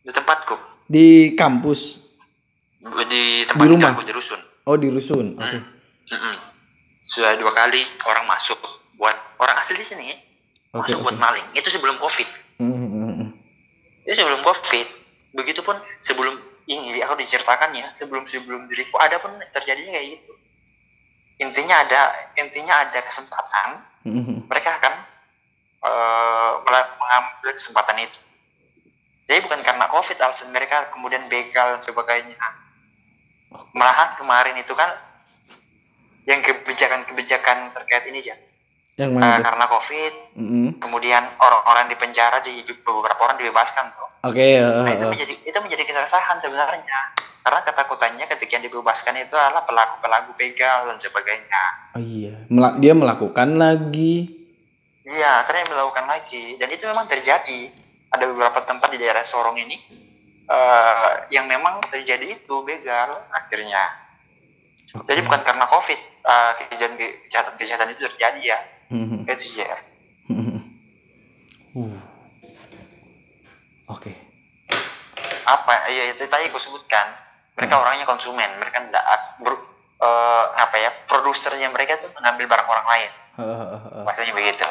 di 0.00 0.10
tempatku 0.10 0.56
di 0.86 1.06
kampus. 1.34 2.00
di 3.06 3.44
tempat 3.44 3.60
Di 3.60 3.68
rumah? 3.68 3.92
tinggalku 3.92 4.02
di 4.02 4.12
rusun. 4.12 4.40
Oh, 4.64 4.74
di 4.74 4.88
rusun. 4.88 5.36
Oke. 5.36 5.44
Hmm. 5.52 5.64
Mm-mm. 6.08 6.34
Sudah 7.02 7.36
dua 7.36 7.52
kali 7.52 7.78
orang 8.02 8.24
masuk 8.24 8.56
buat 8.96 9.12
orang 9.38 9.56
asli 9.56 9.76
di 9.76 9.84
sini 9.84 10.04
ya. 10.06 10.16
Oke. 10.72 10.88
masuk 10.88 11.04
buat 11.04 11.14
oke. 11.14 11.22
maling. 11.22 11.46
Itu 11.52 11.68
sebelum 11.68 11.96
covid. 11.96 12.28
Mhm, 12.58 12.86
mhm. 12.88 13.28
Itu 14.02 14.14
sebelum 14.16 14.40
covid. 14.40 14.88
Begitupun 15.32 15.76
sebelum 16.00 16.34
ini 16.68 17.00
aku 17.04 17.20
diceritakan 17.20 17.72
ya 17.76 17.88
sebelum 17.92 18.24
sebelum 18.24 18.64
diriku 18.68 18.96
ada 19.00 19.20
pun 19.20 19.36
terjadinya 19.52 19.92
kayak 19.96 20.06
gitu. 20.18 20.32
Intinya 21.38 21.84
ada 21.84 22.00
intinya 22.40 22.74
ada 22.88 23.00
kesempatan 23.04 23.68
Mhm. 24.08 24.48
mereka 24.48 24.80
akan 24.80 24.94
mela- 26.64 26.92
mengambil 26.98 27.50
kesempatan 27.54 28.02
itu. 28.02 28.18
Jadi 29.28 29.44
bukan 29.44 29.60
karena 29.60 29.84
covid 29.92 30.16
alasan 30.24 30.48
mereka 30.48 30.88
kemudian 30.90 31.28
begal 31.28 31.76
dan 31.76 31.82
sebagainya. 31.84 32.36
Malahan 33.76 34.16
kemarin 34.16 34.56
itu 34.56 34.72
kan 34.72 34.88
yang 36.28 36.40
kebijakan-kebijakan 36.44 37.72
terkait 37.72 38.04
ini 38.08 38.20
ya 38.20 38.36
Yang 38.98 39.10
mana 39.14 39.26
tuh? 39.32 39.44
karena 39.46 39.64
covid 39.68 40.12
Mhm. 40.34 40.68
kemudian 40.78 41.22
orang-orang 41.38 41.86
di 41.86 41.94
penjara 41.94 42.42
di 42.42 42.50
beberapa 42.66 43.20
orang 43.20 43.38
dibebaskan 43.38 43.88
tuh 43.88 44.06
Oke, 44.22 44.42
eh, 44.42 44.58
nah, 44.58 44.84
eh, 44.84 44.98
itu 44.98 45.06
eh. 45.06 45.08
menjadi 45.08 45.34
itu 45.40 45.58
menjadi 45.58 45.82
keresahan 45.84 46.36
sebenarnya 46.36 47.00
karena 47.40 47.60
ketakutannya 47.62 48.26
ketika 48.28 48.58
yang 48.58 48.66
dibebaskan 48.66 49.14
itu 49.16 49.32
adalah 49.32 49.62
pelaku 49.62 49.94
pelaku 49.98 50.30
begal 50.34 50.84
dan 50.84 50.98
sebagainya 50.98 51.62
Oh 51.94 52.02
iya, 52.02 52.34
Mela- 52.48 52.74
dia 52.76 52.92
melakukan 52.92 53.54
lagi. 53.54 54.34
iya 55.00 55.40
karena 55.42 55.62
yang 55.62 55.70
melakukan 55.72 56.04
lagi 56.04 56.44
dan 56.54 56.68
itu 56.68 56.84
memang 56.84 57.06
terjadi 57.06 57.60
ada 58.10 58.24
beberapa 58.26 58.60
tempat 58.60 58.88
di 58.90 58.98
daerah 58.98 59.22
Sorong 59.22 59.56
ini 59.56 59.78
eh, 60.44 61.12
yang 61.30 61.46
memang 61.46 61.78
terjadi 61.84 62.26
itu 62.26 62.54
begal 62.60 63.08
akhirnya 63.30 63.84
Oke. 64.92 65.06
jadi 65.06 65.20
bukan 65.22 65.40
karena 65.40 65.64
covid 65.64 65.96
eh, 66.20 66.52
kejahatan 66.58 66.98
kejahatan 66.98 67.54
kejahatan 67.54 67.88
itu 67.90 68.04
terjadi 68.04 68.42
ya 68.42 68.58
Itu 68.90 69.46
ya 69.60 69.76
Mhm. 70.28 70.60
Uh. 71.76 71.96
Oke. 73.88 74.12
apa 75.48 75.88
ya 75.88 76.12
itu 76.12 76.28
tadi 76.28 76.44
aku 76.52 76.60
sebutkan 76.60 77.08
mereka 77.56 77.80
orangnya 77.80 78.04
konsumen 78.04 78.52
mereka 78.60 78.84
tidak 78.84 79.00
ber, 79.40 79.56
eh, 79.96 80.44
apa 80.60 80.76
ya 80.76 80.92
produsernya 81.08 81.72
mereka 81.72 81.96
tuh 81.96 82.12
mengambil 82.12 82.52
barang 82.52 82.68
orang 82.68 82.84
lain 82.84 83.10
maksudnya 84.04 84.36
begitu 84.36 84.68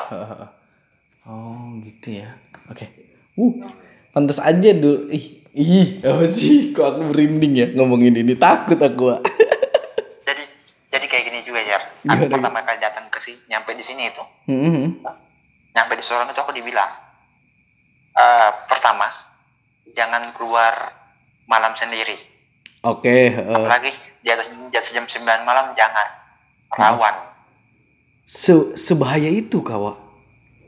Oh 1.28 1.76
gitu 1.84 2.24
ya. 2.24 2.40
Oke. 2.72 2.88
Uh, 3.36 3.68
pantas 4.16 4.40
aja 4.40 4.72
dulu. 4.72 5.12
Ih, 5.12 5.44
ih, 5.52 6.00
apa 6.00 6.24
sih? 6.24 6.72
Kok 6.72 6.86
aku 6.88 7.02
merinding 7.12 7.54
ya 7.54 7.68
ngomongin 7.76 8.16
ini? 8.16 8.40
Takut 8.40 8.80
aku. 8.80 9.12
Jadi 11.08 11.16
kayak 11.16 11.28
gini 11.32 11.40
juga 11.40 11.64
ya 11.64 11.80
Gimana, 12.04 12.20
aku 12.20 12.24
pertama 12.28 12.60
kali 12.68 12.84
datang 12.84 13.08
ke 13.08 13.16
sini 13.24 13.40
nyampe 13.48 13.72
di 13.72 13.80
sini 13.80 14.12
itu 14.12 14.20
Mhm. 14.44 15.08
nyampe 15.72 15.96
di 15.96 16.04
Sorong 16.04 16.28
itu 16.28 16.36
aku 16.36 16.52
dibilang 16.52 16.92
eh, 18.12 18.52
pertama 18.68 19.08
jangan 19.96 20.20
keluar 20.36 20.92
malam 21.48 21.72
sendiri 21.80 22.20
Oke. 22.84 23.32
eh, 23.32 23.56
apalagi 23.56 23.96
di 24.20 24.28
atas 24.28 24.52
di 24.52 24.76
atas 24.76 24.92
jam 24.92 25.08
9 25.08 25.24
malam 25.48 25.72
jangan 25.72 26.12
rawan 26.76 27.16
se 28.28 28.76
sebahaya 28.76 29.32
itu 29.32 29.64
kawa. 29.64 29.96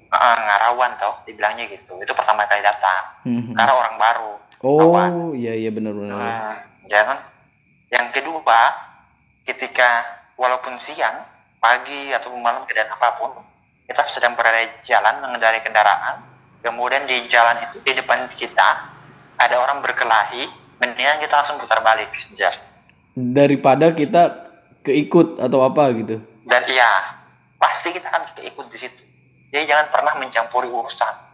Eh, 0.07 0.15
nggak 0.39 0.59
rawan 0.63 0.95
toh 0.95 1.19
dibilangnya 1.27 1.67
gitu 1.67 1.99
itu 1.99 2.13
pertama 2.15 2.47
kali 2.47 2.63
datang 2.63 3.03
Mhm. 3.27 3.59
karena 3.59 3.75
orang 3.75 3.95
baru 3.99 4.33
Oh 4.63 5.35
iya 5.35 5.51
iya 5.51 5.67
benar 5.67 5.91
benar. 5.91 6.15
Hmm, 6.15 6.55
ya 6.87 7.03
kan? 7.03 7.19
Yang 7.91 8.07
kedua, 8.19 8.59
ketika 9.43 10.18
walaupun 10.39 10.79
siang, 10.79 11.27
pagi 11.59 12.15
atau 12.15 12.31
malam 12.39 12.63
keadaan 12.63 12.95
apa 12.95 13.19
pun, 13.19 13.35
kita 13.83 14.07
sedang 14.07 14.39
berada 14.39 14.63
di 14.63 14.79
jalan 14.79 15.19
mengendarai 15.19 15.59
kendaraan, 15.59 16.23
kemudian 16.63 17.03
di 17.03 17.27
jalan 17.27 17.59
itu 17.67 17.83
di 17.83 17.91
depan 17.91 18.23
kita 18.31 18.69
ada 19.35 19.55
orang 19.59 19.83
berkelahi, 19.83 20.47
mendingan 20.79 21.19
kita 21.19 21.43
langsung 21.43 21.59
putar 21.59 21.83
balik, 21.83 22.07
Jar. 22.31 22.55
Daripada 23.19 23.91
kita 23.91 24.47
keikut 24.87 25.43
atau 25.43 25.59
apa 25.67 25.91
gitu. 25.91 26.23
Dan 26.47 26.63
iya, 26.71 27.19
pasti 27.59 27.91
kita 27.91 28.07
akan 28.07 28.23
ikut 28.39 28.65
di 28.71 28.77
situ. 28.79 29.03
Jadi 29.51 29.67
jangan 29.67 29.91
pernah 29.91 30.15
mencampuri 30.15 30.71
urusan. 30.71 31.29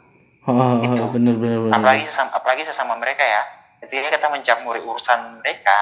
Oh, 0.45 0.77
Itu. 0.85 1.09
benar 1.09 1.41
benar 1.41 1.57
benar. 1.57 1.73
apalagi 1.81 2.05
sesama, 2.05 2.29
apalagi 2.37 2.63
sesama 2.69 2.93
mereka 3.01 3.25
ya 3.25 3.41
ketika 3.81 4.13
kita 4.13 4.27
mencampuri 4.29 4.77
urusan 4.77 5.41
mereka 5.41 5.77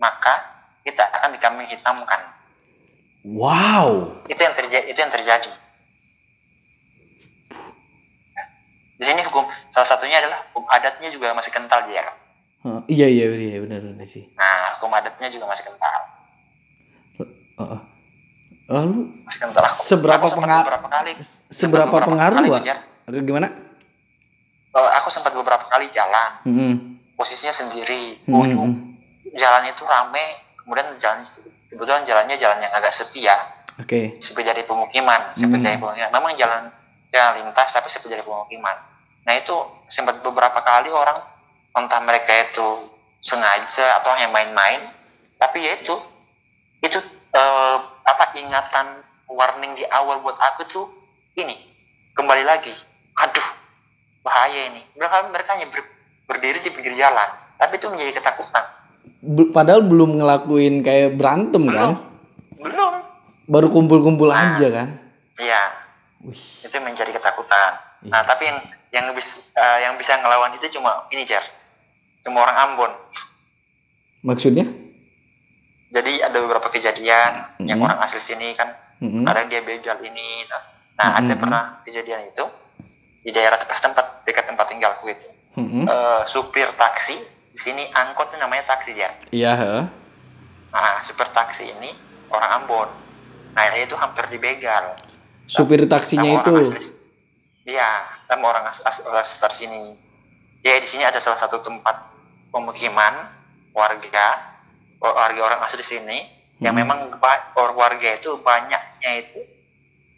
maka 0.00 0.59
kita 0.82 1.02
akan 1.10 1.30
dikambing 1.32 1.68
hitamkan 1.68 2.20
Wow. 3.22 4.16
itu 4.26 4.38
yang 4.38 4.52
terjadi 4.52 4.84
itu 4.86 4.96
yang 4.96 5.10
terjadi 5.10 5.52
di 8.92 9.04
sini 9.06 9.20
hukum 9.22 9.44
salah 9.68 9.84
satunya 9.86 10.20
adalah 10.20 10.44
hukum 10.46 10.64
adatnya 10.66 11.08
juga 11.08 11.32
masih 11.32 11.50
kental 11.50 11.84
dia 11.84 12.04
Oh, 12.60 12.84
iya 12.86 13.08
iya 13.08 13.24
iya 13.32 13.56
benar 13.58 13.80
benar 13.80 14.04
sih. 14.04 14.28
nah 14.34 14.76
hukum 14.76 14.92
adatnya 14.92 15.28
juga 15.28 15.44
masih 15.46 15.64
kental 15.66 16.00
Oh, 17.56 17.64
oh. 17.66 17.80
Lalu 18.66 19.12
masih 19.22 19.40
kental 19.42 19.64
aku, 19.64 19.80
Seberapa 19.82 20.16
aku 20.18 20.28
sempat 20.30 20.44
penga- 20.46 20.60
beberapa 20.62 20.88
kali 20.90 21.12
seberapa 21.50 21.96
pengaruh 21.98 22.36
kali. 22.38 22.48
Atau 23.02 23.20
gimana? 23.20 23.48
Aku 24.72 25.08
sempat 25.08 25.32
beberapa 25.34 25.64
kali 25.66 25.88
jalan 25.88 26.30
Hmm. 26.42 26.74
posisinya 27.14 27.52
sendiri 27.52 28.24
Hmm, 28.24 28.32
Oh, 28.32 28.44
hmm. 28.44 28.72
jalan 29.34 29.64
itu 29.66 29.82
rame 29.82 30.24
kemudian 30.70 30.94
jalan 31.02 31.26
kebetulan 31.66 32.06
jalannya 32.06 32.38
jalan 32.38 32.62
yang 32.62 32.70
agak 32.70 32.94
sepi 32.94 33.26
ya 33.26 33.34
Oke. 33.82 34.14
sepi 34.14 34.46
dari 34.46 34.62
pemukiman, 34.62 35.34
sepi 35.34 35.58
Hmm. 35.58 35.64
dari 35.66 35.82
pemukiman. 35.82 36.14
Memang 36.14 36.38
jalan 36.38 36.70
jalan 37.10 37.32
lintas 37.42 37.74
tapi 37.74 37.90
sepi 37.90 38.06
dari 38.06 38.22
pemukiman. 38.22 38.78
Nah 39.26 39.34
itu 39.34 39.56
sempat 39.90 40.22
beberapa 40.22 40.62
kali 40.62 40.94
orang 40.94 41.18
entah 41.74 41.98
mereka 42.06 42.30
itu 42.46 42.86
sengaja 43.18 43.98
atau 43.98 44.14
yang 44.14 44.30
main-main, 44.30 44.78
tapi 45.42 45.66
ya 45.66 45.74
itu 45.74 45.98
itu 46.80 46.98
eh, 47.34 47.76
apa 48.06 48.30
ingatan 48.38 49.02
warning 49.26 49.74
di 49.74 49.82
awal 49.90 50.22
buat 50.22 50.38
aku 50.38 50.70
tuh 50.70 50.86
ini 51.34 51.54
kembali 52.12 52.42
lagi 52.42 52.74
aduh 53.14 53.48
bahaya 54.20 54.66
ini 54.68 54.82
mereka 54.98 55.24
mereka 55.30 55.50
hanya 55.54 55.70
ber- 55.70 55.92
berdiri 56.26 56.58
di 56.60 56.70
pinggir 56.74 56.98
jalan 56.98 57.30
tapi 57.54 57.78
itu 57.78 57.86
menjadi 57.86 58.18
ketakutan 58.18 58.64
padahal 59.50 59.82
belum 59.82 60.16
ngelakuin 60.16 60.80
kayak 60.80 61.14
berantem 61.14 61.62
belum 61.62 61.76
kan 61.76 61.90
belum 62.56 62.92
baru 63.46 63.68
kumpul-kumpul 63.68 64.28
Nah. 64.28 64.56
aja 64.56 64.66
kan 64.70 64.88
iya 65.36 65.62
Wih. 66.20 66.40
itu 66.62 66.76
menjadi 66.78 67.12
ketakutan 67.12 67.72
Iya 68.00 68.10
nah 68.10 68.22
tapi 68.24 68.48
yang 68.48 68.58
yang 68.90 69.06
bisa 69.12 69.52
yang 69.78 69.94
bisa 69.94 70.16
ngelawan 70.16 70.52
itu 70.52 70.72
cuma 70.72 71.04
ini 71.08 71.22
jar 71.22 71.44
cuma 72.20 72.40
orang 72.40 72.56
Ambon 72.66 72.92
maksudnya 74.22 74.64
jadi 75.90 76.22
ada 76.22 76.38
beberapa 76.38 76.68
kejadian 76.68 77.32
yang 77.60 77.76
Mhm. 77.76 77.84
orang 77.84 77.98
asli 78.00 78.20
sini 78.20 78.54
kan 78.54 78.72
Mm-mm. 79.00 79.24
kadang 79.24 79.48
dia 79.48 79.60
begal 79.60 79.96
ini 80.00 80.44
nah 80.96 81.16
ada 81.16 81.32
Mhm. 81.32 81.40
pernah 81.40 81.62
kejadian 81.82 82.24
itu 82.24 82.44
di 83.20 83.30
daerah 83.30 83.56
tempat 83.56 83.76
tempat 83.78 84.06
dekat 84.24 84.44
tempat 84.46 84.66
tinggalku 84.66 85.08
itu 85.08 85.28
Mm-mm. 85.56 85.84
Eh, 85.84 86.22
supir 86.24 86.68
taksi 86.70 87.20
di 87.50 87.58
sini 87.58 87.82
angkot 87.88 88.30
itu 88.30 88.36
namanya 88.36 88.64
taksi 88.68 88.94
ya? 88.94 89.10
Iya 89.28 89.52
heeh. 89.54 89.84
nah 90.70 91.02
supir 91.02 91.26
taksi 91.28 91.66
ini 91.68 91.90
orang 92.28 92.50
Ambon. 92.56 92.88
Nah 93.50 93.64
dia 93.68 93.82
itu 93.82 93.94
hampir 93.94 94.22
dibegal 94.28 94.94
supir 95.44 95.82
taksinya 95.84 96.30
sama 96.30 96.40
itu? 96.40 96.50
orang 96.52 96.62
asli. 96.64 96.80
Iya 97.66 97.90
sama 98.24 98.44
orang 98.46 98.64
as, 98.64 98.78
as, 98.80 98.96
orang 99.02 99.22
sekitar 99.22 99.50
sini. 99.50 99.98
Jadi 100.60 100.78
di 100.78 100.88
sini 100.88 101.02
ada 101.02 101.18
salah 101.18 101.34
satu 101.36 101.58
tempat 101.58 102.06
pemukiman 102.48 103.34
warga 103.70 104.26
warga 104.96 105.40
orang 105.44 105.60
asli 105.60 105.82
sini 105.82 106.18
yang 106.58 106.72
Hmm. 106.72 106.86
memang 106.86 106.98
ba- 107.16 107.50
or- 107.54 107.74
warga 107.74 108.14
itu 108.14 108.38
banyaknya 108.38 109.10
itu. 109.18 109.42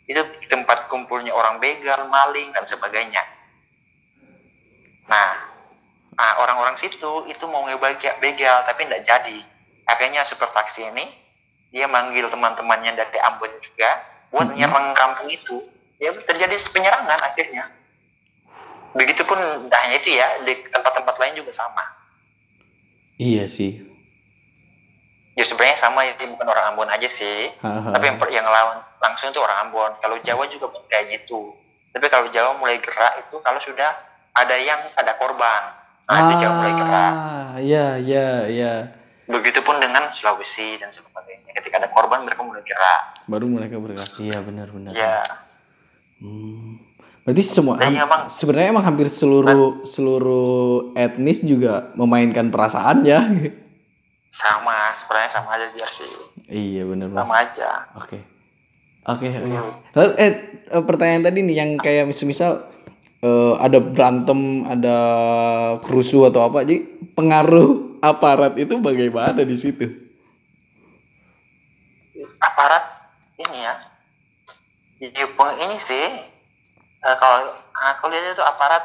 Itu 0.05 0.21
tempat 0.47 0.85
kumpulnya 0.87 1.31
orang 1.31 1.57
begal 1.57 2.05
maling 2.05 2.51
dan 2.51 2.67
sebagainya. 2.67 3.25
Nah 5.07 5.52
ah, 6.17 6.35
orang-orang 6.41 6.77
situ 6.77 7.25
itu 7.27 7.45
mau 7.49 7.65
ngebegal 7.65 8.17
begal 8.21 8.65
tapi 8.65 8.85
tidak 8.85 9.03
jadi. 9.05 9.39
Akhirnya 9.85 10.23
supir 10.23 10.49
taksi 10.49 10.89
ini 10.89 11.05
dia 11.73 11.89
manggil 11.89 12.29
teman-temannya 12.29 12.93
dari 12.95 13.19
Ambon 13.19 13.51
juga 13.59 13.91
buat 14.29 14.53
Mhm. 14.53 14.57
nyerang 14.57 14.87
kampung 14.93 15.29
itu. 15.29 15.61
Ya 15.97 16.13
terjadi 16.13 16.53
penyerangan 16.73 17.17
akhirnya. 17.17 17.71
Begitupun 18.93 19.39
tidak 19.69 19.81
hanya 19.89 19.97
itu 19.97 20.09
ya 20.13 20.27
di 20.45 20.53
tempat-tempat 20.69 21.17
lain 21.17 21.35
juga 21.39 21.53
sama. 21.55 21.81
Iya 23.17 23.49
sih. 23.49 23.81
Ya 25.33 25.49
sebenarnya 25.49 25.81
sama 25.81 26.05
ya 26.05 26.13
bukan 26.19 26.45
orang 26.45 26.77
Ambon 26.77 26.89
aja 26.93 27.09
sih. 27.09 27.49
Haha. 27.65 27.89
tapi 27.89 28.05
yang, 28.05 28.17
yang 28.29 28.47
lawan 28.47 28.85
langsung 29.01 29.33
itu 29.33 29.41
orang 29.41 29.69
Ambon. 29.69 29.97
Kalau 29.97 30.21
Jawa 30.21 30.45
juga 30.53 30.69
kayak 30.93 31.25
gitu. 31.25 31.57
Tapi 31.93 32.05
kalau 32.09 32.29
Jawa 32.29 32.57
mulai 32.61 32.77
gerak 32.85 33.25
itu 33.25 33.41
kalau 33.41 33.61
sudah 33.61 33.97
ada 34.33 34.57
yang 34.57 34.81
ada 34.97 35.13
korban 35.17 35.82
nah 36.13 36.21
itu 36.23 36.35
Jawa 36.39 36.53
mulai 36.55 36.75
gerak 36.75 37.13
ah 37.15 37.53
iya 37.59 37.87
iya 37.97 38.27
iya 38.47 38.73
begitupun 39.25 39.79
dengan 39.79 40.09
Sulawesi 40.09 40.77
dan 40.77 40.89
sebagainya 40.89 41.51
ketika 41.53 41.77
ada 41.77 41.89
korban 41.89 42.23
mereka 42.23 42.41
mulai 42.41 42.61
gerak 42.61 43.25
baru 43.25 43.47
mereka 43.47 43.77
bergerak 43.77 44.13
iya 44.19 44.39
benar 44.41 44.69
benar 44.69 44.93
ya 44.93 45.25
Hmm. 46.19 46.79
Berarti 47.23 47.43
semua 47.43 47.75
Nah, 47.77 47.87
iya, 47.89 48.03
Bang. 48.05 48.27
sebenarnya 48.27 48.71
emang 48.71 48.83
hampir 48.85 49.07
seluruh 49.07 49.83
seluruh 49.85 50.51
etnis 50.95 51.39
juga 51.41 51.91
memainkan 51.95 52.47
perasaan 52.49 53.03
ya. 53.03 53.27
sama 54.29 54.89
sebenarnya 54.89 55.29
sama 55.31 55.51
aja 55.53 55.67
sih 55.89 56.09
iya 56.49 56.83
benar 56.83 57.11
Bang. 57.11 57.21
sama 57.21 57.35
aja 57.43 57.69
Oke. 57.97 58.23
Oke, 59.05 59.29
oke. 59.29 59.51
Hmm. 59.51 59.75
Lalu 59.93 60.11
eh 60.17 60.33
eh, 60.69 60.79
pertanyaan 60.81 61.23
tadi 61.23 61.43
nih 61.43 61.57
yang 61.57 61.71
kayak 61.77 62.07
mis- 62.07 62.23
misal 62.23 62.71
eh, 63.23 63.55
ada 63.63 63.79
berantem, 63.79 64.67
ada 64.67 64.97
kerusuh 65.81 66.29
atau 66.29 66.45
apa, 66.45 66.67
jadi 66.67 66.83
pengaruh 67.15 68.03
aparat 68.03 68.59
itu 68.59 68.75
bagaimana 68.83 69.47
di 69.47 69.57
situ? 69.57 69.87
aparat 72.43 72.83
ini 73.39 73.59
ya 73.63 73.75
jadi 74.99 75.23
peng- 75.35 75.59
ini 75.63 75.79
sih 75.79 76.07
eh, 77.03 77.17
kalau 77.19 77.55
aku 77.73 78.11
lihat 78.11 78.35
itu 78.35 78.43
aparat 78.43 78.83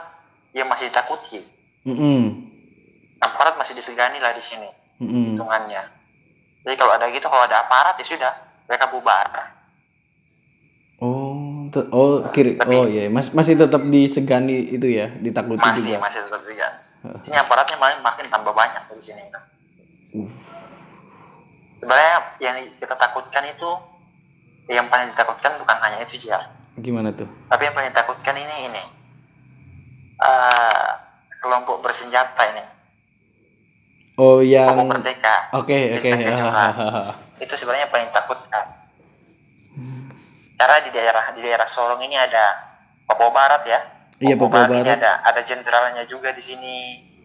dia 0.54 0.64
masih 0.66 0.90
ditakuti 0.90 1.42
Mm-mm. 1.86 2.48
aparat 3.18 3.58
masih 3.58 3.74
disegani 3.74 4.22
lah 4.22 4.34
di 4.34 4.42
sini 4.42 4.70
Mm-mm. 5.02 5.34
hitungannya 5.34 5.84
jadi 6.66 6.76
kalau 6.78 6.94
ada 6.98 7.10
gitu 7.10 7.26
kalau 7.30 7.46
ada 7.46 7.66
aparat 7.66 7.98
ya 7.98 8.06
sudah 8.06 8.34
mereka 8.70 8.90
bubar 8.94 9.58
Oh, 10.98 11.27
oh 11.90 12.28
kiri, 12.30 12.56
Tapi- 12.56 12.72
oh 12.72 12.86
iya, 12.86 13.08
Mas, 13.08 13.30
masih 13.30 13.56
tetap 13.56 13.82
disegani 13.84 14.70
itu 14.70 14.88
ya, 14.88 15.10
ditakuti 15.14 15.60
masih 15.60 15.84
juga. 15.88 15.98
masih 16.00 16.20
tetap 16.24 16.42
juga 16.42 16.68
sini 17.20 17.36
aparatnya 17.36 17.78
makin 17.78 18.00
makin 18.02 18.26
tambah 18.28 18.52
banyak 18.52 18.84
di 18.90 19.04
sini 19.04 19.24
Uh. 20.10 20.24
sebenarnya 21.78 22.16
yang 22.40 22.56
kita 22.74 22.96
takutkan 22.96 23.44
itu 23.44 23.70
yang 24.68 24.88
paling 24.88 25.08
ditakutkan 25.08 25.56
bukan 25.56 25.78
hanya 25.78 26.00
itu 26.02 26.20
ya 26.22 26.40
Gimana 26.76 27.12
tuh? 27.12 27.28
tapi 27.48 27.64
yang 27.64 27.74
paling 27.74 27.90
ditakutkan 27.90 28.36
ini 28.36 28.58
ini 28.68 28.84
Eh, 30.18 30.90
kelompok 31.38 31.80
bersenjata 31.80 32.42
ini 32.50 32.64
Oh 34.16 34.40
kelompok 34.40 34.48
yang 34.48 34.90
merdeka 34.90 35.36
Oke 35.54 35.94
oke. 35.94 36.10
Kita 36.10 36.18
kecohan. 36.26 36.72
itu 37.38 37.54
sebenarnya 37.54 37.88
paling 37.88 38.10
takutkan 38.10 38.66
cara 40.58 40.82
di 40.82 40.90
daerah 40.90 41.32
di 41.32 41.40
daerah 41.40 41.64
Sorong 41.64 42.02
ini 42.02 42.14
ada 42.14 42.58
Papua 43.04 43.30
Barat 43.30 43.64
ya 43.64 43.80
Iya 44.18 44.34
Papua 44.36 44.66
ini 44.66 44.82
Barat. 44.82 44.98
ada 44.98 45.12
ada 45.24 45.42
jenderalnya 45.42 46.04
juga 46.04 46.30
di 46.30 46.42
sini 46.42 46.76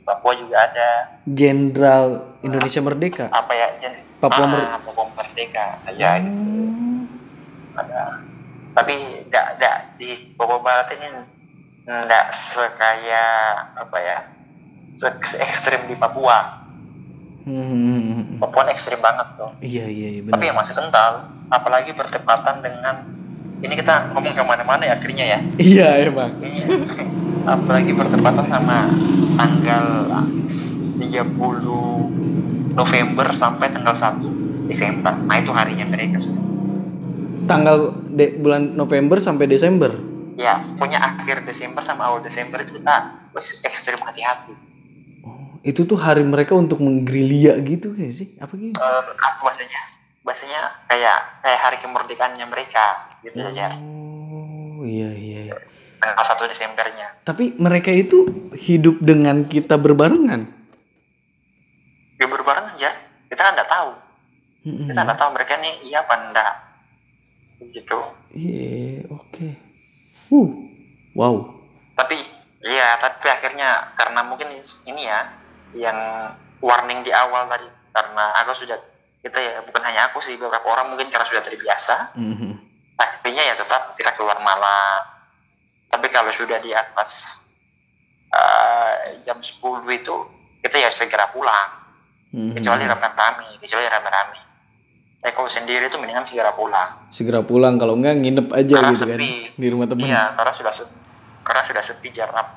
Papua 0.03 0.35
juga 0.35 0.61
ada 0.63 0.89
Jenderal 1.25 2.37
Indonesia 2.41 2.81
Merdeka. 2.81 3.27
apa 3.29 3.53
ya 3.53 3.69
jen 3.79 3.95
Papua 4.19 4.45
ah, 4.45 4.49
Mer- 4.49 4.71
Papua 4.83 5.07
Merdeka 5.09 5.67
ya 5.91 6.19
gitu. 6.19 6.29
Hmm. 6.29 7.09
ada 7.73 8.21
tapi 8.73 8.95
tidak 9.25 9.47
tidak 9.57 9.77
di 9.97 10.09
Papua 10.33 10.59
Barat 10.59 10.89
ini 10.93 11.09
tidak 11.83 12.25
sekaya 12.31 13.25
apa 13.75 13.99
ya 13.99 14.19
se 14.95 15.09
ekstrim 15.41 15.87
di 15.87 15.97
Papua 15.97 16.61
Hmm. 17.43 18.39
Papua 18.39 18.71
ekstrim 18.71 19.03
banget 19.03 19.35
tuh 19.35 19.51
Iya 19.59 19.83
iya 19.85 20.09
iya 20.15 20.21
tapi 20.25 20.47
yang 20.47 20.55
benar. 20.55 20.63
masih 20.63 20.75
kental 20.77 21.11
apalagi 21.49 21.91
bertepatan 21.91 22.63
dengan 22.63 22.97
ini 23.63 23.73
kita 23.73 24.11
ngomong 24.11 24.33
ke 24.33 24.43
mana-mana 24.43 24.83
ya 24.83 24.95
akhirnya 24.95 25.25
ya 25.25 25.39
Iya 25.73 25.89
emang. 26.05 26.35
Ini 26.37 26.61
apalagi 27.45 27.91
bertepatan 27.91 28.47
sama 28.47 28.91
tanggal 29.33 29.87
30 30.99 31.03
November 32.73 33.27
sampai 33.33 33.67
tanggal 33.69 33.95
1 33.95 34.23
Desember 34.65 35.13
nah 35.21 35.37
itu 35.37 35.51
harinya 35.51 35.85
mereka 35.85 36.19
sudah 36.19 36.41
Tanggal 37.43 37.77
de- 38.09 38.39
bulan 38.39 38.73
November 38.73 39.19
sampai 39.19 39.47
Desember. 39.47 39.91
ya 40.33 40.63
punya 40.75 40.97
akhir 40.97 41.43
Desember 41.43 41.83
sama 41.83 42.07
awal 42.07 42.21
Desember 42.21 42.57
itu 42.57 42.79
kita 42.79 42.95
wes 43.31 43.61
ekstrim 43.63 43.99
hati-hati 43.99 44.55
Oh, 45.21 45.61
itu 45.61 45.83
tuh 45.83 45.95
hari 45.95 46.23
mereka 46.23 46.55
untuk 46.55 46.79
menggerilya 46.79 47.59
gitu 47.61 47.93
kayak 47.93 48.11
sih? 48.13 48.29
Apa 48.37 48.55
gitu? 48.55 48.73
Eh, 48.73 49.03
apa 49.13 49.39
bahasanya 49.41 49.81
bahasanya 50.23 50.61
kayak 50.87 51.19
kayak 51.41 51.61
hari 51.61 51.77
kemerdekaannya 51.79 52.47
mereka 52.47 52.85
gitu 53.21 53.39
aja 53.39 53.75
Oh 53.75 54.83
iya 54.83 55.11
iya. 55.11 55.55
tanggal 55.99 56.25
1 56.27 56.51
Desembernya 56.51 57.07
Tapi 57.23 57.55
mereka 57.55 57.91
itu 57.91 58.27
hidup 58.53 58.99
dengan 58.99 59.43
kita 59.45 59.75
berbarengan. 59.77 60.51
ya 62.15 62.27
berbareng 62.27 62.67
aja 62.71 62.91
kita 63.27 63.41
kan 63.41 63.53
nggak 63.53 63.67
tahu 63.69 63.91
Mm-mm. 64.63 64.87
kita 64.87 65.01
nggak 65.01 65.19
tahu 65.19 65.31
mereka 65.33 65.59
nih 65.59 65.75
iya 65.83 65.99
apa 66.01 66.15
enggak 66.21 66.53
gitu 67.71 67.99
Iya, 68.33 69.07
oke. 69.13 69.49
Uh, 70.29 70.49
wow. 71.13 71.35
tapi 71.93 72.17
iya 72.63 72.97
tapi 72.97 73.29
akhirnya 73.29 73.93
karena 73.93 74.23
mungkin 74.23 74.49
ini 74.83 75.03
ya 75.03 75.21
yang 75.75 75.99
warning 76.59 77.03
di 77.03 77.11
awal 77.11 77.45
tadi 77.45 77.67
karena 77.91 78.25
aku 78.41 78.55
sudah 78.57 78.79
kita 79.23 79.39
ya 79.39 79.63
bukan 79.63 79.83
hanya 79.83 80.11
aku 80.11 80.19
sih 80.19 80.35
beberapa 80.35 80.67
orang 80.67 80.91
mungkin 80.91 81.07
karena 81.07 81.23
sudah 81.23 81.41
terbiasa 81.41 82.15
Mhm. 82.15 82.51
akhirnya 82.95 83.43
ya 83.45 83.55
tetap 83.55 83.95
kita 83.95 84.11
keluar 84.13 84.39
malam 84.39 85.03
tapi 85.87 86.07
kalau 86.09 86.29
sudah 86.29 86.59
di 86.59 86.71
atas 86.71 87.43
eh, 88.29 88.93
jam 89.23 89.39
10 89.39 89.63
itu 89.93 90.17
kita 90.59 90.77
ya 90.77 90.89
segera 90.89 91.29
pulang 91.29 91.69
Mhm. 92.31 92.57
kecuali 92.57 92.83
rame-rame 92.83 93.59
kecuali 93.59 93.87
rame-rame 93.87 94.41
eh 95.21 95.31
kalau 95.31 95.47
sendiri 95.47 95.87
itu 95.87 95.95
mendingan 95.95 96.25
segera 96.25 96.51
pulang 96.51 97.07
Segera 97.09 97.41
pulang 97.41 97.77
kalau 97.77 97.95
enggak 97.95 98.17
nginep 98.17 98.49
aja 98.51 98.75
Karena 98.75 98.91
gitu 98.91 99.05
kan 99.05 99.19
sepi. 99.21 99.33
di 99.53 99.67
rumah 99.69 99.87
teman. 99.87 100.03
iya 100.03 100.33
karena 100.33 100.51
sudah 100.51 100.73
sepi, 100.73 100.95
karena 101.43 101.63
sudah 101.63 101.79
sepi 101.81 102.09
jarak 102.11 102.49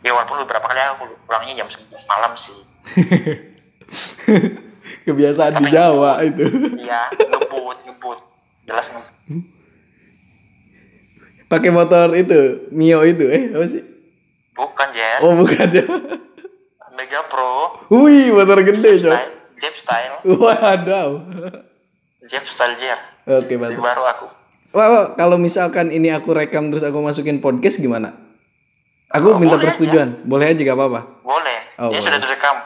ya 0.00 0.12
walaupun 0.12 0.42
beberapa 0.42 0.66
kali 0.66 0.80
aku 0.92 1.04
pulangnya 1.24 1.54
jam 1.56 1.68
11 1.70 1.88
malam 2.04 2.32
sih 2.34 2.58
Kebiasaan 5.08 5.52
di 5.56 5.66
Jawa 5.68 6.20
itu. 6.20 6.44
iya 6.76 7.08
ngebut 7.10 7.78
ngebut 7.82 8.18
jelas 8.62 8.86
ngebut 8.88 9.16
Pakai 11.48 11.72
motor 11.72 12.12
itu, 12.12 12.68
Mio 12.70 13.00
itu, 13.02 13.24
eh 13.24 13.48
apa 13.48 13.66
sih? 13.66 13.80
bukan 14.52 14.88
Jer 14.90 15.18
Oh 15.22 15.32
bukan 15.32 15.68
ya. 15.70 15.84
Mega 16.92 17.22
Pro 17.24 17.78
Wih, 17.88 18.28
motor 18.28 18.60
gede 18.60 19.00
coy. 19.00 19.16
Jeep 19.56 19.72
style 19.72 20.18
Waduh. 20.26 21.24
Jeep 22.22 22.44
style 22.44 22.74
Jer 22.74 22.98
Oke, 23.24 23.54
mantap. 23.54 23.80
baru 23.80 24.04
aku 24.04 24.26
Wah, 24.68 24.86
wah, 24.86 25.06
kalau 25.14 25.34
misalkan 25.34 25.88
ini 25.88 26.10
aku 26.10 26.30
rekam 26.30 26.68
terus 26.68 26.82
aku 26.82 27.00
masukin 27.00 27.40
podcast 27.40 27.78
gimana? 27.78 28.12
Aku 29.08 29.32
Oh, 29.32 29.40
minta 29.40 29.56
persetujuan. 29.56 30.28
Boleh 30.28 30.52
aja 30.52 30.60
gak 30.60 30.76
apa-apa. 30.76 31.00
boleh 31.22 31.58
Oh, 31.78 31.88
ini 31.88 31.96
boleh. 31.96 32.04
sudah 32.04 32.20
direkam 32.20 32.56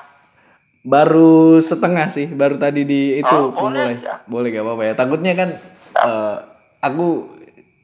Baru 0.82 1.32
setengah 1.58 2.06
sih, 2.08 2.26
baru 2.26 2.56
tadi 2.56 2.82
di 2.82 3.16
itu 3.16 3.30
Oh, 3.30 3.50
boleh 3.50 3.70
mulai. 3.80 3.94
aja. 3.94 4.18
Boleh 4.24 4.48
gak 4.50 4.64
apa-apa 4.64 4.82
ya. 4.82 4.92
Takutnya 4.92 5.32
kan 5.32 5.48
eh, 5.94 6.36
aku 6.80 7.30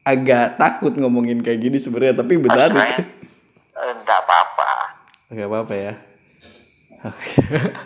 agak 0.01 0.55
takut 0.55 0.93
ngomongin 0.93 1.39
kayak 1.39 1.59
gini 1.61 1.77
sebenarnya, 1.77 2.17
tapi 2.17 2.35
benar. 2.35 2.67
Masalahnya, 2.67 2.99
eh, 3.73 3.93
nggak 3.99 4.19
apa-apa 4.19 4.69
Gak 5.29 5.47
apa-apa 5.47 5.73
ya. 5.73 5.93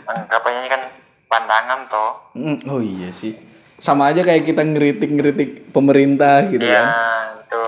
anggapannya 0.04 0.60
ini 0.60 0.69
kan 0.71 0.82
pandangan 1.28 1.80
toh 1.86 2.12
Mm, 2.34 2.65
oh 2.65 2.82
iya 2.82 3.10
sih. 3.10 3.38
Sama 3.78 4.10
aja 4.10 4.21
kayak 4.21 4.41
kita 4.43 4.63
ngeritik-ngeritik 4.63 5.69
pemerintah 5.69 6.41
gitu 6.47 6.63
ya 6.63 6.82
kan. 6.82 6.89
itu. 7.38 7.63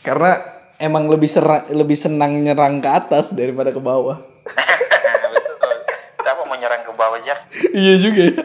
Karena 0.00 0.32
emang 0.76 1.06
lebih 1.06 1.28
serang, 1.28 1.70
lebih 1.70 1.94
senang 1.94 2.34
nyerang 2.36 2.80
ke 2.80 2.88
atas 2.88 3.30
daripada 3.30 3.70
ke 3.70 3.78
bawah. 3.78 4.18
betul 5.30 5.70
siapa 6.18 6.42
mau 6.42 6.56
nyerang 6.56 6.82
ke 6.82 6.89
bawah 7.00 7.16
Jer 7.24 7.38
iya 7.72 7.96
juga 7.96 8.20
ya. 8.28 8.36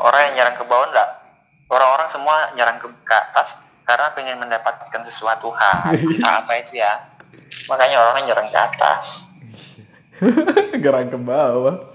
orang 0.00 0.20
yang 0.32 0.34
nyerang 0.40 0.56
ke 0.56 0.64
bawah 0.64 0.86
enggak? 0.88 1.10
Orang-orang 1.70 2.08
semua 2.08 2.50
nyerang 2.56 2.80
ke, 2.80 2.88
ke 2.88 3.14
atas 3.14 3.62
karena 3.84 4.10
pengen 4.16 4.38
mendapatkan 4.40 5.02
sesuatu 5.06 5.50
hal. 5.54 5.94
Entah 5.94 6.46
apa 6.46 6.52
itu 6.62 6.80
ya? 6.80 7.10
Makanya 7.68 7.96
orang 8.00 8.24
nyerang 8.26 8.48
ke 8.48 8.58
atas. 8.58 9.30
Gerang 10.84 11.10
ke 11.10 11.18
bawah. 11.18 11.90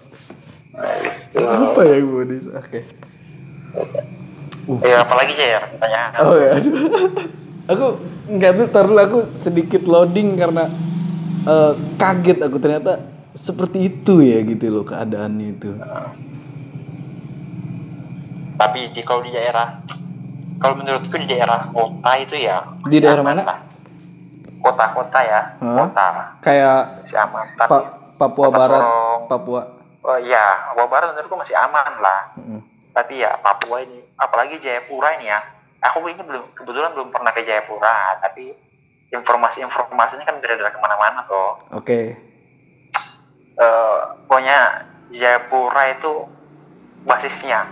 nah, 0.75 0.95
itu. 1.03 1.39
Apa 1.39 1.81
ya 1.87 1.97
gue 2.03 2.23
di 2.27 2.37
Oke. 2.51 2.79
ya 4.81 5.05
apalagi 5.05 5.33
Jer 5.37 5.61
pertanyaan 5.77 6.09
Oh 6.25 6.35
ya, 6.39 6.57
aduh. 6.57 6.73
aku 7.69 7.85
nggak 8.33 8.51
dulu 8.73 8.97
aku 8.97 9.19
sedikit 9.37 9.85
loading 9.85 10.35
karena 10.39 10.67
eh, 11.47 11.73
kaget 11.99 12.39
aku. 12.43 12.57
Ternyata 12.59 13.14
seperti 13.35 13.77
itu 13.85 14.23
ya 14.23 14.39
gitu 14.41 14.65
loh 14.71 14.83
keadaannya 14.83 15.47
itu. 15.51 15.71
tapi 18.55 18.87
di 18.89 19.01
kalau 19.03 19.19
di 19.19 19.29
daerah 19.29 19.83
kalau 20.57 20.79
menurutku 20.79 21.11
di 21.13 21.27
daerah 21.27 21.67
kota 21.67 22.11
itu 22.15 22.39
ya 22.39 22.63
Di 22.87 22.97
daerah 22.97 23.19
mana? 23.21 23.41
lah. 23.43 23.59
kota-kota 24.57 25.19
ya 25.21 25.41
Hah? 25.59 25.75
kota 25.77 26.05
Kayak 26.39 27.03
masih 27.03 27.19
aman 27.19 27.45
tapi 27.53 27.69
Pa- 27.75 27.87
Papua 28.15 28.47
Kota 28.47 28.57
Barat, 28.57 28.79
Sorong. 28.79 29.19
Papua. 29.27 29.59
oh 30.01 30.17
iya 30.17 30.45
Papua 30.71 30.87
Barat 30.87 31.07
menurutku 31.11 31.35
masih 31.35 31.55
aman 31.55 31.91
lah 31.99 32.21
Mm. 32.35 32.61
tapi 32.91 33.19
ya 33.19 33.35
Papua 33.37 33.81
ini 33.81 33.99
apalagi 34.15 34.55
Jayapura 34.57 35.15
ini 35.15 35.27
ya 35.27 35.39
aku 35.81 36.01
ini 36.05 36.17
belum 36.17 36.55
kebetulan 36.55 36.91
belum 36.91 37.11
pernah 37.11 37.29
ke 37.29 37.41
Jayapura 37.41 38.17
tapi 38.19 38.55
informasi-informasi 39.11 40.15
ini 40.15 40.23
kan 40.23 40.39
beredar 40.39 40.67
ke 40.67 40.79
mana-mana 40.79 41.21
tuh 41.23 41.59
Oke. 41.71 42.15
Eh, 43.55 43.97
pokoknya 44.25 44.83
Jayapura 45.07 45.87
itu 45.89 46.27
basisnya 47.03 47.63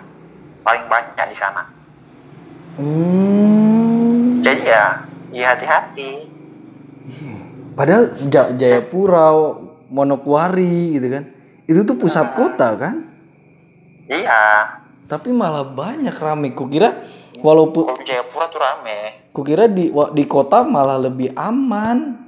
paling 0.62 0.88
banyak 0.88 1.28
di 1.28 1.36
sana 1.36 1.67
Hmm. 2.74 4.39
jadi 4.39 4.63
ya 4.63 4.86
ya 5.30 5.46
hati-hati 5.52 6.12
Padahal 7.74 8.15
Ja- 8.30 8.54
Jayapura, 8.54 9.34
Monokwari 9.89 10.93
gitu 10.93 11.10
kan. 11.10 11.24
Itu 11.65 11.82
tuh 11.84 11.98
pusat 11.98 12.32
kota 12.32 12.78
kan. 12.78 13.10
iya 14.06 14.78
Tapi 15.04 15.30
malah 15.30 15.65
banyak 15.65 16.13
rame. 16.13 16.54
Kukira 16.54 16.93
walaupun 17.36 17.89
kalau 17.89 18.00
Jayapura 18.00 18.48
tuh 18.48 18.62
rame 18.62 19.28
kukira 19.30 19.65
di 19.65 19.89
di 19.89 20.24
kota 20.24 20.63
malah 20.63 20.96
lebih 20.98 21.34
aman. 21.34 22.24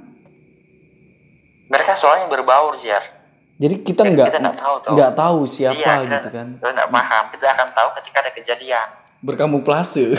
mereka 1.66 1.94
soalnya 1.94 2.26
berbaur 2.26 2.76
Jar 2.76 3.15
Jadi 3.56 3.80
kita 3.80 4.04
nggak 4.04 4.36
nggak 4.36 4.56
tahu 4.60 4.74
nggak 4.92 5.12
tahu 5.16 5.38
siapa 5.48 5.80
iya 5.80 5.94
kita, 6.04 6.12
gitu 6.12 6.28
kan. 6.28 6.46
kita 6.60 6.68
nggak 6.76 6.90
paham 6.92 7.24
kita 7.32 7.46
akan 7.56 7.68
tahu 7.72 7.88
ketika 8.00 8.16
ada 8.20 8.30
kejadian 8.36 8.88
Berkamuflase. 9.24 10.12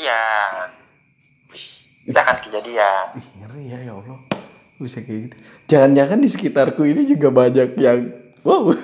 iya 0.00 0.22
kita 2.08 2.18
akan 2.24 2.36
kejadian 2.40 3.04
Ih, 3.20 3.26
ngeri 3.36 3.62
ya 3.68 3.78
ya 3.84 3.92
Allah. 4.00 4.18
Bisa 4.80 5.04
kayak 5.04 5.20
gitu. 5.28 5.36
Jangan-jangan 5.70 6.18
di 6.18 6.28
sekitarku 6.32 6.82
ini 6.88 7.04
juga 7.04 7.28
banyak 7.28 7.76
yang 7.76 8.00
wow. 8.42 8.72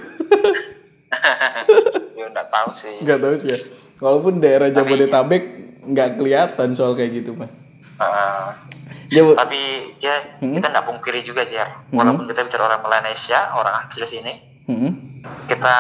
ya 2.20 2.24
nggak 2.28 2.48
tahu 2.52 2.70
sih 2.76 3.00
Nggak 3.00 3.18
tahu 3.24 3.34
sih 3.40 3.48
ya. 3.48 3.58
Walaupun 3.98 4.44
daerah 4.44 4.68
Jabodetabek 4.70 5.42
nggak 5.88 6.20
kelihatan 6.20 6.76
soal 6.76 6.92
kayak 6.94 7.24
gitu 7.24 7.32
mah. 7.32 7.48
Jabo 7.98 8.77
tapi 9.34 9.60
ya 9.98 10.14
Hmm. 10.38 10.54
kita 10.54 10.66
nggak 10.68 10.84
pungkiri 10.84 11.20
juga 11.20 11.42
Jar 11.42 11.84
walaupun 11.88 12.26
kita 12.26 12.44
bicara 12.44 12.68
orang 12.68 12.82
Malaysia 12.82 13.52
orang 13.52 13.74
asli 13.82 14.04
sini 14.04 14.32
Hmm. 14.64 14.92
kita 15.44 15.76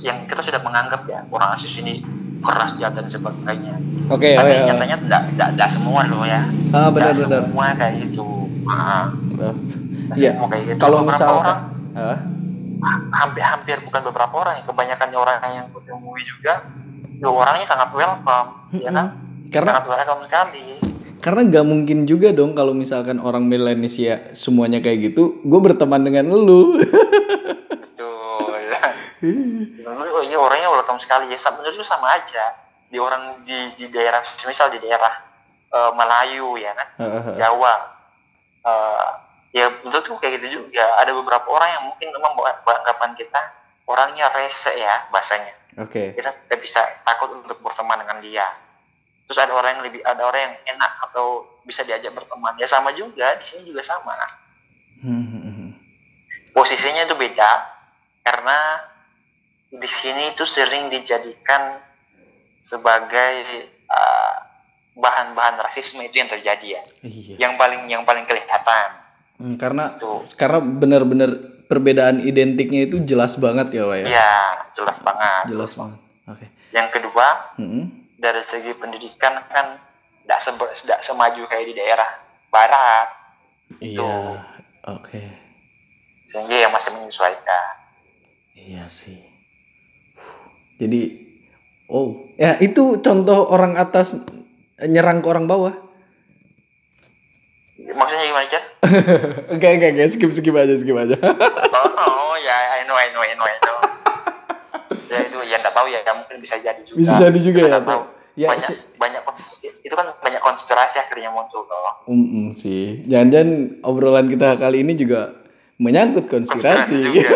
yang 0.00 0.26
kita 0.26 0.42
sudah 0.42 0.60
menganggap 0.60 1.06
ya 1.06 1.22
orang 1.24 1.54
asli 1.54 1.70
sini 1.70 1.94
keras 2.38 2.74
jahat 2.74 2.94
dan 2.94 3.06
sebagainya 3.06 3.78
Oke, 4.08 4.32
oh 4.32 4.38
tapi 4.38 4.50
ya. 4.52 4.62
nyatanya 4.68 4.96
tidak 4.96 5.22
tidak 5.28 5.48
tidak 5.52 5.68
semua 5.68 6.00
loh 6.04 6.22
ya 6.22 6.42
Ah 6.70 6.88
benar 6.88 7.10
benar. 7.10 7.42
semua 7.42 7.66
kayak 7.74 7.94
gitu 8.04 8.26
Ah, 8.64 9.08
Oh. 9.34 9.54
Iya. 10.12 10.34
semua 10.34 10.46
kayak 10.48 10.64
gitu 10.66 10.78
Kalau 10.78 10.96
beberapa 11.00 11.14
misalkan 11.14 11.40
orang 11.40 11.58
Hah? 11.94 12.18
hampir-hampir 13.12 13.76
bukan 13.82 14.00
beberapa 14.04 14.34
orang 14.36 14.54
ya 14.54 14.64
kebanyakan 14.64 15.08
orang 15.12 15.38
yang 15.48 15.66
kutemui 15.70 16.22
juga 16.22 16.62
ya 17.16 17.26
orangnya 17.26 17.66
sangat 17.66 17.90
welcome 17.92 18.48
ya 18.72 18.90
kan 18.92 19.06
Karena 19.48 19.70
sangat 19.72 19.86
welcome 19.88 20.22
sekali 20.22 20.66
karena 21.18 21.42
nggak 21.42 21.64
mungkin 21.64 21.98
juga 22.04 22.30
dong 22.30 22.52
kalau 22.52 22.70
misalkan 22.70 23.18
orang 23.18 23.42
Melanesia 23.42 24.30
semuanya 24.32 24.78
kayak 24.78 25.12
gitu, 25.12 25.42
gue 25.42 25.60
berteman 25.60 26.00
dengan 26.00 26.30
lu. 26.30 26.78
betul 27.68 28.52
ya. 28.54 28.80
Menurut- 29.84 30.14
oh, 30.14 30.22
iya 30.22 30.38
orangnya 30.38 30.68
welcome 30.68 30.98
sekali 30.98 31.28
ya. 31.28 31.36
Sa- 31.36 31.52
menurutku 31.52 31.82
sama 31.82 32.14
aja. 32.14 32.54
Di 32.88 32.96
orang 32.96 33.42
di 33.42 33.74
di 33.74 33.86
daerah 33.88 34.18
misal 34.44 34.70
di 34.70 34.78
daerah 34.78 35.12
eh, 35.68 35.90
Melayu 35.92 36.56
ya 36.56 36.72
kan? 36.72 36.88
Jawa. 37.34 37.74
Eh, 38.62 39.08
ya 39.54 39.66
menurutku 39.80 40.16
kayak 40.16 40.38
gitu 40.38 40.62
juga. 40.62 40.96
Ada 40.96 41.12
beberapa 41.12 41.46
orang 41.48 41.68
yang 41.68 41.82
mungkin 41.86 42.08
memang 42.10 42.32
bawa- 42.32 42.62
beranggapan 42.62 43.12
kita 43.14 43.42
orangnya 43.84 44.30
rese 44.30 44.72
ya 44.72 45.08
bahasanya. 45.08 45.54
Oke. 45.78 46.10
kita 46.10 46.34
tidak 46.34 46.58
bisa 46.58 46.82
takut 47.06 47.30
untuk 47.38 47.54
berteman 47.62 48.02
dengan 48.02 48.18
dia 48.18 48.42
terus 49.28 49.38
ada 49.38 49.52
orang 49.52 49.76
yang 49.76 49.84
lebih 49.84 50.00
ada 50.02 50.24
orang 50.24 50.40
yang 50.40 50.54
enak 50.72 50.92
atau 51.04 51.26
bisa 51.62 51.84
diajak 51.84 52.10
berteman 52.10 52.56
ya 52.56 52.64
sama 52.64 52.90
juga 52.90 53.36
di 53.36 53.44
sini 53.44 53.68
juga 53.68 53.84
sama 53.84 54.16
Hmm, 54.98 55.78
posisinya 56.50 57.04
itu 57.04 57.14
beda 57.14 57.50
karena 58.20 58.82
di 59.68 59.86
sini 59.86 60.32
itu 60.32 60.42
sering 60.42 60.88
dijadikan 60.88 61.78
sebagai 62.58 63.32
uh, 63.86 64.34
bahan-bahan 64.94 65.60
rasisme 65.60 66.02
itu 66.02 66.18
yang 66.18 66.26
terjadi 66.26 66.66
ya 66.66 66.82
Iya. 67.00 67.34
yang 67.38 67.52
paling 67.54 67.86
yang 67.86 68.02
paling 68.02 68.24
kelihatan 68.24 68.90
Hmm, 69.38 69.54
karena 69.54 69.94
tuh 69.94 70.26
karena 70.34 70.58
benar-benar 70.58 71.30
perbedaan 71.70 72.18
identiknya 72.18 72.90
itu 72.90 72.98
jelas 73.06 73.38
banget 73.38 73.70
ya, 73.70 73.86
Wak 73.86 74.02
ya. 74.02 74.06
ya 74.10 74.32
jelas 74.74 74.98
banget 74.98 75.54
Jelas 75.54 75.78
banget. 75.78 75.98
Oke. 76.26 76.46
yang 76.74 76.90
kedua 76.90 77.54
Hmm. 77.54 78.07
Dari 78.18 78.42
segi 78.42 78.74
pendidikan 78.74 79.38
kan 79.46 79.78
tidak 80.26 80.40
se 80.42 80.50
tidak 80.84 81.00
semaju 81.00 81.42
kayak 81.46 81.66
di 81.70 81.74
daerah 81.78 82.10
barat 82.50 83.08
Iya. 83.78 84.42
Oke. 84.90 85.22
sehingga 86.28 86.56
ya 86.56 86.68
masih 86.68 86.92
menyesuaikan 86.92 87.78
Iya 88.58 88.84
sih. 88.90 89.22
Jadi, 90.78 91.00
oh, 91.86 92.26
ya 92.34 92.58
itu 92.58 92.98
contoh 92.98 93.46
orang 93.48 93.78
atas 93.78 94.18
nyerang 94.82 95.22
ke 95.22 95.28
orang 95.30 95.46
bawah. 95.46 95.74
maksudnya 97.78 98.30
gimana 98.30 98.46
Jar? 98.46 98.62
Oke, 99.54 99.66
oke, 99.74 99.86
oke, 99.90 100.04
skip, 100.06 100.30
skip 100.34 100.54
aja, 100.54 100.74
skip 100.78 100.94
aja. 100.94 101.16
oh, 101.18 101.88
oh 101.98 102.34
ya 102.38 102.78
I 102.78 102.86
know 102.86 102.94
I 102.94 103.10
know 103.10 103.22
I 103.22 103.34
know 103.34 103.46
I 103.46 103.56
know 103.58 103.67
ya 105.98 106.12
mungkin 106.14 106.36
bisa 106.38 106.56
jadi 106.56 106.80
juga 106.80 106.96
Bisa 106.96 107.14
jadi 107.20 107.38
juga 107.38 107.60
Kita 107.60 107.70
ya, 107.70 107.80
tahu. 107.80 108.02
Ya, 108.34 108.46
banyak 108.46 108.68
se- 108.68 108.78
banyak 108.94 109.22
itu 109.80 109.90
kan 109.92 110.14
banyak 110.16 110.38
konspirasi 110.38 110.96
akhirnya 111.00 111.28
muncul 111.28 111.58
tuh 111.60 111.74
Um, 112.06 112.22
um, 112.22 112.46
sih. 112.54 113.02
Jangan-jangan 113.04 113.50
obrolan 113.82 114.26
kita 114.26 114.54
kali 114.54 114.80
ini 114.80 114.94
juga 114.94 115.34
menyangkut 115.76 116.26
konspirasi. 116.26 116.62
konspirasi 116.70 116.96
juga 117.02 117.28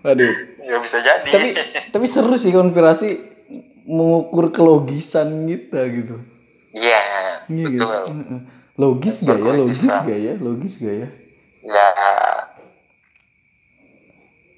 Waduh. 0.00 0.32
ya 0.60 0.76
bisa 0.78 0.98
jadi 1.00 1.26
Tapi 1.26 1.48
tapi 1.90 2.06
seru 2.06 2.36
sih 2.36 2.50
konspirasi. 2.50 3.36
mengukur 3.84 4.52
kelogisan 4.52 5.48
kita 5.48 5.80
gitu. 5.88 6.20
Iya, 6.70 7.00
Iya 7.48 7.66
gitu. 7.72 7.88
betul. 7.88 8.04
Logis 8.76 9.24
gak 9.24 9.32
ya? 9.34 9.48
Logis 9.50 9.80
gak 9.80 10.18
ya? 10.20 10.34
Logis 10.36 10.74
gak 10.76 10.92
ya? 10.94 11.08
Ya, 11.64 11.86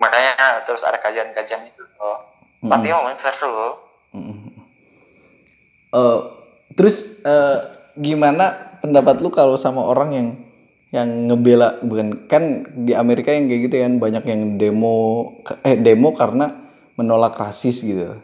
makanya 0.01 0.65
terus 0.65 0.83
ada 0.83 0.97
kajian-kajian 0.97 1.69
itu. 1.69 1.85
Oh. 2.01 2.25
Tapi 2.65 2.89
memang 2.89 3.17
seru. 3.21 3.77
Eh, 5.91 6.19
terus 6.75 7.05
eh, 7.23 7.59
gimana 7.99 8.79
pendapat 8.81 9.21
lu 9.21 9.29
kalau 9.29 9.61
sama 9.61 9.85
orang 9.85 10.11
yang 10.17 10.29
yang 10.91 11.09
ngebela 11.31 11.79
bukan 11.87 12.27
kan 12.27 12.67
di 12.75 12.99
Amerika 12.99 13.31
yang 13.31 13.47
kayak 13.47 13.63
gitu 13.71 13.77
kan 13.79 13.93
banyak 14.03 14.25
yang 14.27 14.43
demo 14.59 15.39
eh 15.63 15.79
demo 15.79 16.11
karena 16.19 16.51
menolak 16.99 17.39
rasis 17.39 17.87
gitu. 17.87 18.19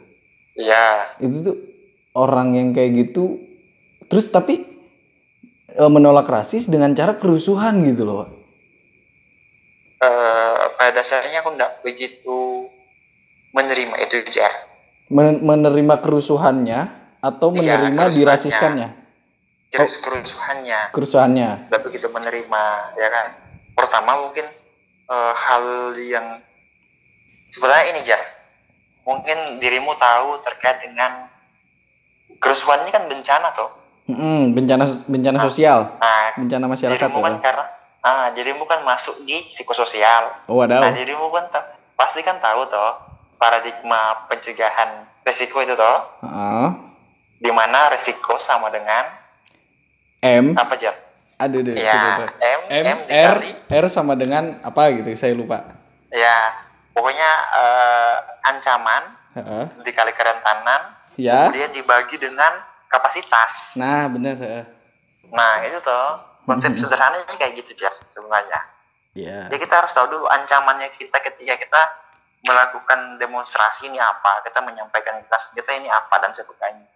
Iya, 0.57 1.15
Itu 1.23 1.37
tuh 1.47 1.57
orang 2.17 2.57
yang 2.57 2.69
kayak 2.75 2.91
gitu 3.07 3.39
terus 4.11 4.31
tapi 4.31 4.67
eh, 5.75 5.91
menolak 5.91 6.27
rasis 6.27 6.67
dengan 6.67 6.95
cara 6.95 7.15
kerusuhan 7.15 7.83
gitu 7.87 8.03
loh. 8.03 8.27
Eh, 10.03 10.56
pada 10.77 10.93
dasarnya 10.95 11.41
aku 11.41 11.51
nggak 11.53 11.83
begitu 11.83 12.69
menerima 13.51 13.97
itu 14.01 14.21
Jar. 14.29 14.53
Men- 15.09 15.41
menerima 15.41 15.99
kerusuhannya 15.99 16.81
atau 17.19 17.49
Iya, 17.51 17.59
menerima 17.81 17.89
kerusuhannya. 17.97 18.17
dirasiskannya 18.17 18.89
Terus 19.67 19.95
kerusuhannya 19.99 20.81
kerusuhannya. 20.91 21.51
nggak 21.67 21.83
begitu 21.83 22.07
menerima, 22.09 22.65
ya 22.95 23.09
kan? 23.09 23.27
Pertama 23.73 24.21
mungkin 24.21 24.47
eh, 25.07 25.33
hal 25.35 25.65
yang 25.97 26.43
sebenarnya 27.49 27.87
ini 27.91 28.01
Jar. 28.03 28.19
Mungkin 29.03 29.57
dirimu 29.57 29.95
tahu 29.95 30.39
terkait 30.41 30.83
dengan 30.83 31.31
kerusuhan 32.37 32.83
ini 32.83 32.91
kan 32.91 33.07
bencana 33.07 33.49
toh. 33.53 33.71
Mm-mm, 34.07 34.51
bencana 34.53 34.83
bencana 35.05 35.39
sosial, 35.41 35.99
Nah, 35.99 36.31
bencana 36.37 36.67
masyarakat. 36.67 36.95
dirimu 36.97 37.19
kan 37.21 37.35
ya. 37.35 37.41
karena 37.41 37.65
ah 38.07 38.31
dirimu 38.31 38.63
kan 38.65 38.81
masuk 38.81 39.27
di 39.27 39.43
psikososial. 39.45 40.47
Oh, 40.47 40.63
Nah, 40.63 40.79
wadaw. 40.79 40.95
dirimu 40.95 41.27
kan 41.29 41.51
ta- 41.51 41.67
pasti 41.93 42.23
kan 42.23 42.39
tahu 42.39 42.63
toh 42.65 42.95
paradigma 43.35 44.25
pencegahan 44.27 45.03
resiko 45.21 45.59
itu 45.59 45.75
toh, 45.75 45.99
Heeh. 46.23 46.69
di 47.37 47.51
mana 47.51 47.91
resiko 47.91 48.39
sama 48.39 48.71
dengan 48.71 49.11
M, 50.23 50.55
apa 50.55 50.75
Jar? 50.75 50.95
aduh 51.37 51.61
deh, 51.61 51.77
Ya, 51.77 52.17
M, 52.33 52.61
M, 52.71 52.85
M 52.87 52.99
R, 53.05 53.37
dikali, 53.37 53.51
R 53.69 53.87
sama 53.87 54.15
dengan 54.15 54.57
apa 54.63 54.89
gitu, 54.91 55.11
saya 55.13 55.35
lupa. 55.35 55.67
ya 56.09 56.49
pokoknya 56.93 57.31
eh, 57.53 58.17
ancaman 58.47 59.03
Heeh. 59.35 59.65
dikali 59.83 60.15
kerentanan, 60.15 60.95
Ya, 61.15 61.45
kemudian 61.45 61.73
dibagi 61.73 62.17
dengan 62.17 62.57
kapasitas. 62.87 63.75
nah 63.75 64.07
benar. 64.07 64.37
heeh. 64.37 64.65
Nah 65.29 65.61
itu 65.61 65.77
toh 65.81 66.36
konsep 66.47 66.73
Mhm. 66.73 66.81
sederhananya 66.81 67.35
kayak 67.37 67.59
gitu 67.61 67.75
Jar 67.85 67.93
sebenarnya. 68.15 68.61
Iya. 69.17 69.51
Jadi 69.51 69.59
kita 69.61 69.75
harus 69.83 69.93
tahu 69.93 70.07
dulu 70.13 70.27
ancamannya 70.31 70.93
kita 70.95 71.19
ketika 71.21 71.55
kita 71.59 71.83
melakukan 72.47 73.19
demonstrasi 73.19 73.91
ini 73.91 73.99
apa, 73.99 74.45
kita 74.47 74.63
menyampaikan 74.63 75.19
kelas 75.27 75.51
kita 75.51 75.75
ini 75.75 75.91
apa 75.91 76.15
dan 76.23 76.31
sebagainya. 76.31 76.87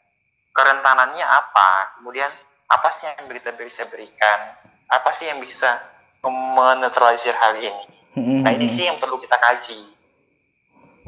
Kerentanannya 0.55 1.27
apa, 1.27 1.99
kemudian 1.99 2.31
apa 2.71 2.89
sih 2.95 3.11
yang 3.11 3.27
kita 3.27 3.51
bisa 3.59 3.89
berikan, 3.91 4.55
apa 4.87 5.11
sih 5.11 5.27
yang 5.27 5.43
bisa 5.43 5.81
menetralisir 6.23 7.35
hal 7.35 7.59
ini. 7.59 7.85
Mm-mm. 8.15 8.41
Nah 8.47 8.53
ini 8.55 8.71
sih 8.71 8.87
yang 8.87 8.99
perlu 9.01 9.19
kita 9.19 9.41
kaji. 9.41 9.81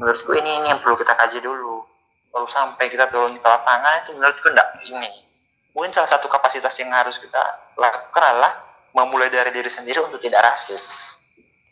Menurutku 0.01 0.33
ini 0.33 0.63
ini 0.63 0.67
yang 0.73 0.81
perlu 0.81 0.97
kita 0.97 1.13
kaji 1.13 1.39
dulu. 1.39 1.85
Kalau 2.33 2.47
sampai 2.49 2.89
kita 2.89 3.07
turun 3.13 3.37
ke 3.37 3.45
lapangan 3.45 4.01
itu 4.03 4.17
menurutku 4.17 4.49
enggak 4.49 4.69
ini. 4.89 5.11
Mungkin 5.73 5.89
salah 5.89 6.09
satu 6.09 6.29
kapasitas 6.29 6.73
yang 6.77 6.93
harus 6.93 7.17
kita 7.17 7.41
lakukan 7.77 8.21
adalah 8.21 8.61
memulai 8.93 9.33
dari 9.33 9.49
diri 9.49 9.69
sendiri 9.69 10.05
untuk 10.05 10.21
tidak 10.21 10.45
rasis. 10.45 11.17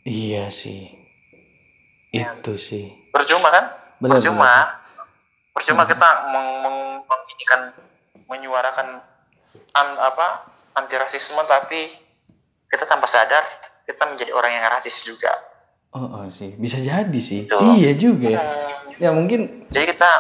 Iya 0.02 0.50
sih. 0.50 0.90
Itu 2.10 2.58
sih. 2.58 2.90
Percuma 3.14 3.54
kan? 3.54 3.66
Benar. 4.02 4.18
percuma. 4.18 4.42
benar. 4.42 4.68
Percuma 5.54 5.84
kita 5.86 6.10
meng, 6.34 6.48
meng, 6.66 6.78
meng- 7.06 7.28
ini 7.38 7.44
kan 7.46 7.62
menyuarakan 8.26 8.88
an, 9.78 9.88
apa 10.00 10.50
anti 10.74 10.96
rasisme 10.98 11.44
tapi 11.46 11.92
kita 12.72 12.88
tanpa 12.88 13.06
sadar 13.06 13.44
kita 13.84 14.08
menjadi 14.08 14.32
orang 14.34 14.52
yang 14.58 14.66
rasis 14.72 15.04
juga. 15.04 15.30
Oh, 15.92 16.08
oh 16.08 16.26
sih, 16.32 16.56
bisa 16.56 16.80
jadi 16.80 17.20
sih. 17.20 17.52
Betul. 17.52 17.84
Iya 17.84 17.92
juga 18.00 18.28
ya. 18.32 18.42
Ya 18.96 19.10
mungkin 19.12 19.68
Jadi 19.68 19.86
kita 19.92 20.12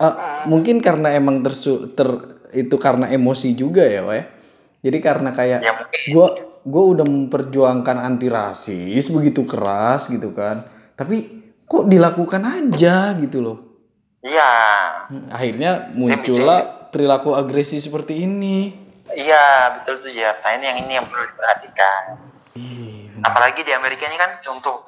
eh, 0.00 0.14
mungkin 0.48 0.80
karena 0.80 1.12
emang 1.12 1.44
tersu 1.44 1.92
ter 1.92 2.37
itu 2.52 2.76
karena 2.80 3.10
emosi 3.10 3.54
juga 3.54 3.84
ya, 3.84 4.04
ya. 4.04 4.24
Jadi 4.78 4.98
karena 5.02 5.34
kayak 5.34 5.60
ya 5.64 5.72
gua 6.14 6.34
gua 6.62 6.84
udah 6.94 7.06
memperjuangkan 7.06 7.96
anti 7.98 8.28
rasis 8.30 9.10
begitu 9.10 9.42
keras 9.48 10.06
gitu 10.12 10.36
kan 10.36 10.68
tapi 10.94 11.48
kok 11.64 11.88
dilakukan 11.88 12.42
aja 12.44 13.14
gitu 13.18 13.38
loh 13.40 13.58
iya 14.20 14.52
akhirnya 15.32 15.90
muncullah 15.94 16.90
perilaku 16.92 17.34
agresi 17.34 17.80
seperti 17.82 18.22
ini 18.26 18.88
iya 19.14 19.74
betul 19.78 19.98
tuh 20.02 20.12
ya. 20.12 20.34
Nah 20.36 20.52
ini 20.58 20.64
yang 20.66 20.78
ini 20.84 20.92
yang 21.00 21.06
perlu 21.08 21.24
diperhatikan. 21.32 22.02
Ih, 22.58 23.08
Apalagi 23.24 23.64
di 23.64 23.72
Amerika 23.72 24.04
ini 24.10 24.18
kan 24.18 24.38
contoh 24.42 24.84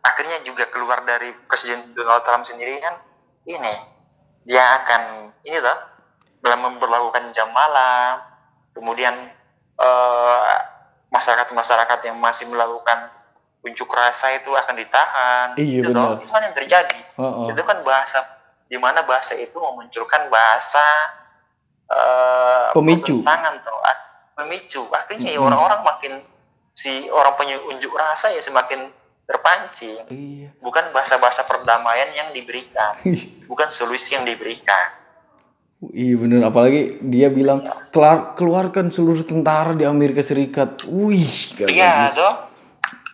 akhirnya 0.00 0.40
juga 0.46 0.70
keluar 0.70 1.02
dari 1.04 1.34
Presiden 1.46 1.92
Donald 1.92 2.22
Trump 2.24 2.46
sendiri 2.46 2.78
kan 2.80 2.96
ini 3.44 3.74
dia 4.46 4.82
akan 4.82 5.34
ini 5.44 5.58
loh 5.58 5.78
dalam 6.38 6.60
memperlakukan 6.64 7.30
jam 7.32 7.50
malam 7.50 8.22
kemudian 8.72 9.14
eh, 9.78 10.54
masyarakat-masyarakat 11.08 11.98
yang 12.04 12.16
masih 12.20 12.46
melakukan 12.48 13.10
unjuk 13.64 13.90
rasa 13.90 14.38
itu 14.38 14.54
akan 14.54 14.74
ditahan 14.78 15.48
Iya, 15.58 15.82
itu 15.82 15.88
loh 15.90 16.14
benar. 16.14 16.22
itu 16.22 16.30
kan 16.30 16.42
yang 16.46 16.56
terjadi 16.56 16.98
oh. 17.18 17.50
itu 17.50 17.62
kan 17.66 17.82
bahasa 17.82 18.18
di 18.68 18.76
mana 18.76 19.02
bahasa 19.02 19.34
itu 19.34 19.56
memunculkan 19.58 20.30
bahasa 20.30 20.84
eh, 21.90 22.68
Pemicu. 22.76 23.24
tuh 23.24 23.76
ah, 23.82 23.96
pemicu 24.38 24.82
akhirnya 24.92 25.34
ya 25.34 25.40
Mm-mm. 25.40 25.46
orang-orang 25.50 25.80
makin 25.82 26.12
si 26.70 27.10
orang 27.10 27.34
penunjuk 27.34 27.90
rasa 27.90 28.30
ya 28.30 28.38
semakin 28.38 28.86
terpancing 29.26 29.98
iya 30.14 30.48
bukan 30.62 30.94
bahasa-bahasa 30.94 31.42
perdamaian 31.42 32.08
yang 32.14 32.30
diberikan 32.30 32.94
bukan 33.50 33.68
solusi 33.74 34.14
yang 34.14 34.22
diberikan 34.22 34.94
iya 35.88 36.14
bener 36.14 36.42
apalagi 36.42 36.80
dia 37.00 37.28
bilang 37.28 37.62
"Kelar- 37.88 38.34
keluarkan 38.34 38.90
seluruh 38.90 39.22
tentara 39.22 39.72
di 39.72 39.84
Amerika 39.84 40.18
Serikat 40.20 40.82
wih 40.84 41.54
iya 41.66 42.10
gitu. 42.10 42.18
toh 42.18 42.34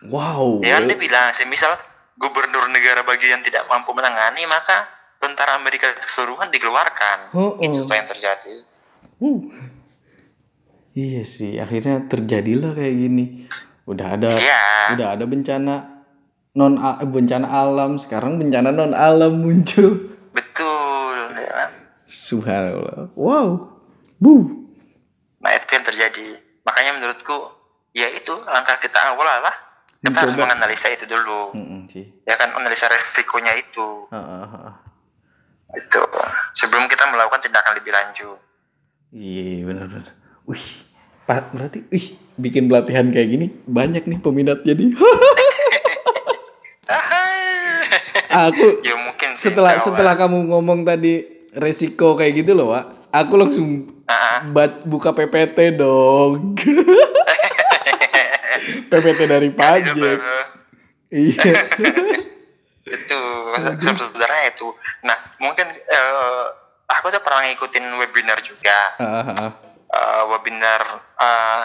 wow 0.07 0.59
ya 0.59 0.77
kan 0.77 0.85
dia 0.85 0.97
bilang 0.97 1.29
semisal 1.29 1.77
gubernur 2.15 2.65
negara 2.67 3.01
bagian 3.01 3.39
tidak 3.39 3.65
mampu 3.65 3.91
menangani 3.91 4.43
maka 4.45 4.89
tentara 5.17 5.55
Amerika 5.55 5.93
keseluruhan 5.95 6.49
dikeluarkan 6.49 7.31
Oh, 7.31 7.53
oh. 7.53 7.61
itu 7.61 7.81
tuh 7.81 7.93
yang 7.93 8.05
terjadi 8.05 8.55
Uh. 9.15 9.47
Iya 10.91 11.23
sih, 11.23 11.55
akhirnya 11.55 12.03
terjadilah 12.05 12.71
kayak 12.71 12.95
gini. 12.97 13.25
Udah 13.83 14.15
ada 14.15 14.35
iya 14.35 14.91
udah 14.91 15.07
ada 15.11 15.23
bencana 15.23 16.03
non 16.51 16.75
a- 16.75 16.99
bencana 17.01 17.47
alam, 17.47 17.95
sekarang 17.95 18.35
bencana 18.35 18.71
non 18.71 18.91
alam 18.91 19.35
muncul. 19.37 20.15
betul? 20.31 20.74
Subhanallah. 22.15 23.11
Wow. 23.19 23.75
Bu. 24.15 24.63
Nah 25.43 25.51
itu 25.51 25.71
yang 25.75 25.85
terjadi. 25.85 26.27
Makanya 26.63 26.91
menurutku 26.95 27.51
ya 27.91 28.07
itu 28.15 28.31
langkah 28.47 28.79
kita 28.79 28.97
awal 29.11 29.27
adalah 29.27 29.55
kita 29.99 30.17
harus 30.23 30.35
menganalisa 30.39 30.87
itu 30.95 31.03
dulu. 31.03 31.51
Sih. 31.91 32.07
Ya 32.23 32.39
kan 32.39 32.55
analisa 32.55 32.87
resikonya 32.87 33.51
itu. 33.59 34.07
Ah. 34.15 34.79
Itu 35.75 35.99
sebelum 36.55 36.87
kita 36.87 37.11
melakukan 37.11 37.43
tindakan 37.43 37.75
lebih 37.75 37.91
lanjut. 37.91 38.39
Iya 39.11 39.67
benar 39.67 39.85
benar. 39.91 40.15
Wih, 40.47 40.65
Pak 41.27 41.51
berarti 41.51 41.83
wih 41.91 42.15
bikin 42.39 42.71
pelatihan 42.71 43.11
kayak 43.11 43.27
gini 43.27 43.47
banyak 43.67 44.07
nih 44.07 44.19
peminat 44.23 44.63
jadi. 44.63 44.85
Aku 48.35 48.83
ya 48.83 48.99
mungkin 48.99 49.31
sih, 49.39 49.47
setelah 49.47 49.79
setelah 49.79 50.13
kamu 50.19 50.51
ngomong 50.51 50.83
tadi 50.83 51.34
resiko 51.55 52.19
kayak 52.19 52.43
gitu 52.43 52.51
loh, 52.53 52.75
Wak. 52.75 52.85
Aku 53.15 53.39
langsung 53.39 53.87
ah. 54.11 54.43
bat 54.51 54.83
buka 54.83 55.15
PPT 55.15 55.79
dong. 55.79 56.53
PPT 58.91 59.19
dari 59.27 59.49
Itu 59.53 59.57
pajak. 59.57 60.17
Iya. 61.15 61.51
itu 62.85 63.21
sebenarnya 63.81 64.43
itu. 64.51 64.67
Nah 65.07 65.15
mungkin 65.39 65.63
eh, 65.69 66.43
aku 66.91 67.07
tuh 67.07 67.21
pernah 67.23 67.47
ngikutin 67.47 67.85
webinar 68.03 68.39
juga. 68.43 68.77
Ah. 68.99 69.53
Eh, 69.89 70.23
webinar 70.35 70.81
eh, 71.21 71.63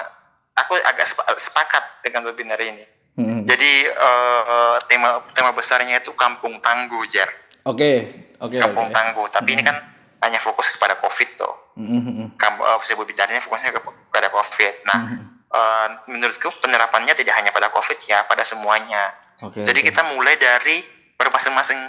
aku 0.55 0.79
agak 0.81 1.07
sepa- 1.09 1.35
sepakat 1.35 2.05
dengan 2.07 2.31
webinar 2.31 2.61
ini. 2.63 2.85
Hmm. 3.19 3.43
Jadi 3.43 3.91
eh, 3.91 4.75
tema 4.87 5.19
tema 5.35 5.51
besarnya 5.51 5.99
itu 5.99 6.15
kampung 6.15 6.63
tangguh, 6.63 7.03
Jar. 7.11 7.29
Oke, 7.63 7.91
oke, 8.37 8.57
oke. 8.57 8.57
Kampung 8.59 8.89
tangguh. 8.91 9.27
Tapi 9.29 9.53
ini 9.53 9.63
kan 9.63 9.77
hanya 10.21 10.37
fokus 10.37 10.69
kepada 10.71 10.97
covid 10.97 11.29
tuh 11.35 11.55
Mhm. 11.81 12.37
kamu 12.37 12.61
uh, 12.61 12.77
seribu 12.85 13.09
bidarnya 13.09 13.41
fokusnya 13.41 13.73
ke- 13.73 13.81
kepada 13.81 14.29
covid 14.29 14.75
nah 14.85 14.99
Mhm. 15.01 15.25
eh, 15.49 15.87
menurutku 16.07 16.53
penerapannya 16.61 17.17
tidak 17.17 17.33
hanya 17.35 17.49
pada 17.51 17.73
covid 17.73 17.97
ya 18.05 18.29
pada 18.29 18.45
semuanya 18.45 19.17
Oke. 19.41 19.65
jadi 19.65 19.75
oke. 19.75 19.89
kita 19.89 20.05
mulai 20.05 20.37
dari 20.37 20.85
bermasing-masing 21.17 21.81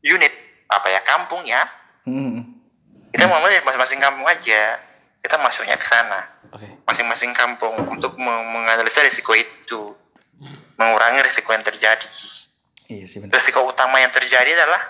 unit 0.00 0.30
apa 0.70 0.86
ya 0.88 1.02
kampung 1.02 1.42
ya 1.42 1.58
Mhm. 2.06 2.38
kita 3.10 3.26
mau 3.26 3.42
mulai 3.42 3.58
dari 3.58 3.66
masing-masing 3.66 3.98
kampung 3.98 4.24
aja 4.24 4.78
kita 5.18 5.34
masuknya 5.36 5.74
ke 5.74 5.84
sana 5.84 6.30
Oke. 6.54 6.70
masing-masing 6.86 7.34
kampung 7.34 7.74
untuk 7.90 8.14
me- 8.14 8.46
menganalisa 8.46 9.02
risiko 9.02 9.34
itu 9.34 9.90
mengurangi 10.76 11.18
risiko 11.20 11.50
yang 11.50 11.66
terjadi 11.66 12.06
Iya 12.86 13.04
sih 13.04 13.18
benar. 13.18 13.32
risiko 13.34 13.64
utama 13.64 13.96
yang 13.96 14.10
terjadi 14.10 14.50
adalah 14.54 14.82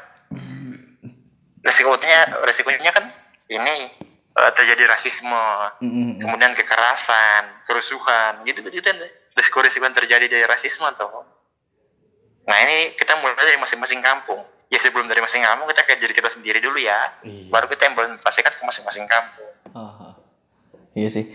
risiko 1.61 1.91
utamanya 1.91 2.21
risikonya 2.43 2.91
kan 2.91 3.05
ini 3.47 3.75
eh, 4.35 4.53
terjadi 4.53 4.85
rasisme 4.87 5.45
Mhm. 5.79 6.19
kemudian 6.19 6.53
kekerasan 6.53 7.65
kerusuhan 7.65 8.43
gitu 8.43 8.61
gitu 8.65 8.83
kan 8.83 8.99
risiko-risiko 9.33 9.83
yang 9.83 9.95
terjadi 9.95 10.27
dari 10.27 10.45
rasisme 10.45 10.85
tuh 10.93 11.23
nah 12.45 12.59
ini 12.59 12.93
kita 12.93 13.17
mulai 13.17 13.39
dari 13.39 13.57
masing-masing 13.57 13.99
kampung 13.99 14.43
ya 14.69 14.77
sebelum 14.77 15.07
dari 15.07 15.19
masing 15.19 15.41
kampung 15.41 15.65
kita 15.67 15.81
kayak 15.83 15.99
diri 15.99 16.13
kita 16.13 16.29
sendiri 16.29 16.59
dulu 16.59 16.77
ya 16.77 16.99
Iya. 17.23 17.49
baru 17.49 17.67
kita 17.67 17.89
implementasikan 17.89 18.53
ke 18.53 18.63
masing-masing 18.63 19.07
kampung 19.07 19.49
Aha. 19.73 20.15
Iya 20.93 21.11
sih. 21.11 21.27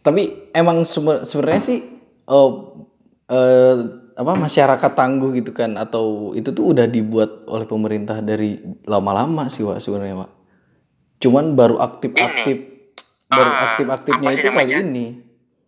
Tapi 0.00 0.22
emang 0.52 0.82
sebe- 0.84 1.22
sebenarnya 1.24 1.58
sih 1.58 1.78
eh 2.22 2.50
eh, 3.28 3.74
apa 4.14 4.32
masyarakat 4.34 4.92
tangguh 4.92 5.32
gitu 5.34 5.50
kan 5.50 5.74
atau 5.74 6.04
itu 6.32 6.50
tuh 6.50 6.70
udah 6.70 6.84
dibuat 6.84 7.46
oleh 7.46 7.64
pemerintah 7.64 8.18
dari 8.18 8.56
lama-lama 8.84 9.46
sih 9.46 9.60
Wak 9.60 9.78
sebenarnya 9.78 10.16
Wak. 10.18 10.30
Cuman 11.18 11.52
baru 11.52 11.78
aktif-aktif 11.78 12.56
baru 13.26 13.48
Ah, 13.48 13.60
aktif-aktifnya 13.70 14.28
itu 14.30 14.42
kali 14.42 14.50
namanya? 14.50 14.76
ini. 14.78 15.06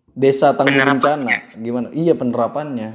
Desa 0.07 0.53
tangguh 0.53 0.77
bencana. 0.77 1.55
Gimana? 1.55 1.89
Iya 1.91 2.13
penerapannya. 2.13 2.89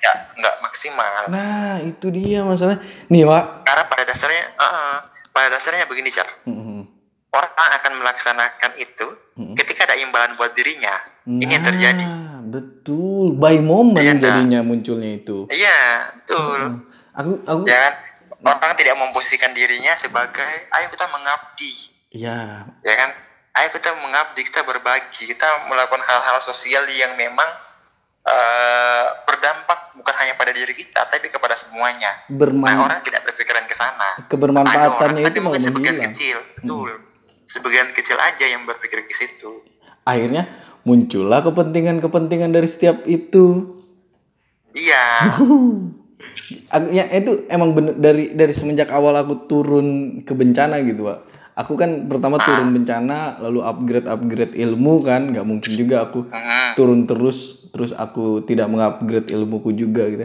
ya 0.00 0.12
nggak 0.32 0.54
maksimal 0.60 1.28
Nah, 1.28 1.76
itu 1.82 2.08
dia 2.08 2.40
masalah. 2.40 2.80
Nih, 3.06 3.22
Wak. 3.22 3.62
karena 3.62 3.84
pada 3.84 4.02
dasarnya 4.02 4.44
eh, 4.50 4.96
pada 5.30 5.48
dasarnya 5.50 5.84
begini 5.84 6.08
Jar 6.08 6.24
Mhm. 6.42 6.80
orang 7.30 7.52
akan 7.52 7.92
melaksanakan 7.96 8.72
itu 8.76 9.06
ketika 9.54 9.84
ada 9.84 9.94
imbalan 9.94 10.32
buat 10.34 10.50
dirinya 10.50 10.90
ini 11.22 11.46
yang 11.46 11.62
terjadi 11.62 12.00
Nah, 12.02 12.40
betul. 13.34 13.42
By 13.42 13.56
moment 13.62 14.06
nah. 14.06 14.18
jadinya 14.18 14.60
munculnya 14.66 15.10
itu. 15.22 15.46
iya 15.54 16.10
betul. 16.20 16.84
Aku 17.14 17.32
aku 17.46 17.62
ya 17.66 17.78
kan? 17.90 17.94
Orang 18.40 18.72
tidak 18.72 18.96
memposisikan 18.96 19.52
dirinya 19.52 19.92
sebagai 20.00 20.48
ayo 20.72 20.88
kita 20.88 21.06
mengabdi. 21.12 21.72
Iya, 22.10 22.64
ya 22.80 22.94
kan? 22.96 23.10
Ayo 23.60 23.68
kita 23.76 23.92
mengabdi 24.00 24.42
kita 24.48 24.64
berbagi 24.64 25.28
kita 25.28 25.68
melakukan 25.68 26.00
hal-hal 26.00 26.40
sosial 26.40 26.88
yang 26.88 27.20
memang 27.20 27.46
eh, 28.24 29.06
berdampak 29.28 29.92
bukan 29.92 30.14
hanya 30.24 30.34
pada 30.40 30.56
diri 30.56 30.72
kita 30.72 31.04
tapi 31.12 31.28
kepada 31.28 31.52
semuanya. 31.58 32.24
Nah 32.32 32.36
berman 32.36 32.76
orang 32.80 33.00
tidak 33.04 33.28
berpikiran 33.28 33.68
ke 33.68 33.76
sana. 33.76 34.24
Kebermanfaatannya 34.32 35.24
tapi 35.24 35.36
itu 35.36 35.40
malah 35.44 35.60
mungkin 35.60 35.62
sebagian 35.68 35.98
kecil 36.10 36.38
betul. 36.56 36.90
Sebagian 37.44 37.88
kecil 37.90 38.16
aja 38.16 38.46
yang 38.46 38.62
berpikir 38.64 39.04
ke 39.04 39.12
situ. 39.12 39.66
Akhirnya 40.06 40.48
muncullah 40.82 41.40
kepentingan-kepentingan 41.42 42.50
dari 42.50 42.68
setiap 42.68 43.04
itu. 43.04 43.76
iya 44.72 45.26
Aku- 46.70 46.92
ya 46.92 47.08
itu 47.10 47.48
emang 47.48 47.72
bener 47.72 47.94
dari 47.96 48.36
dari 48.36 48.52
semenjak 48.52 48.92
awal 48.92 49.16
aku 49.16 49.48
turun 49.48 50.20
ke 50.22 50.36
bencana 50.36 50.78
gitu, 50.84 51.08
Pak. 51.08 51.18
Aku 51.56 51.76
kan 51.76 52.08
pertama 52.08 52.40
turun 52.40 52.72
bencana, 52.72 53.36
lalu 53.42 53.60
upgrade 53.60 54.08
upgrade 54.08 54.54
ilmu 54.54 55.02
kan, 55.02 55.32
nggak 55.34 55.44
mungkin 55.44 55.72
juga 55.76 56.08
aku 56.08 56.28
Mm, 56.30 56.72
turun 56.78 57.00
terus 57.04 57.66
terus 57.68 57.92
aku 57.92 58.44
tidak 58.44 58.70
mengupgrade 58.70 59.28
ilmuku 59.32 59.72
juga 59.74 60.08
gitu. 60.08 60.24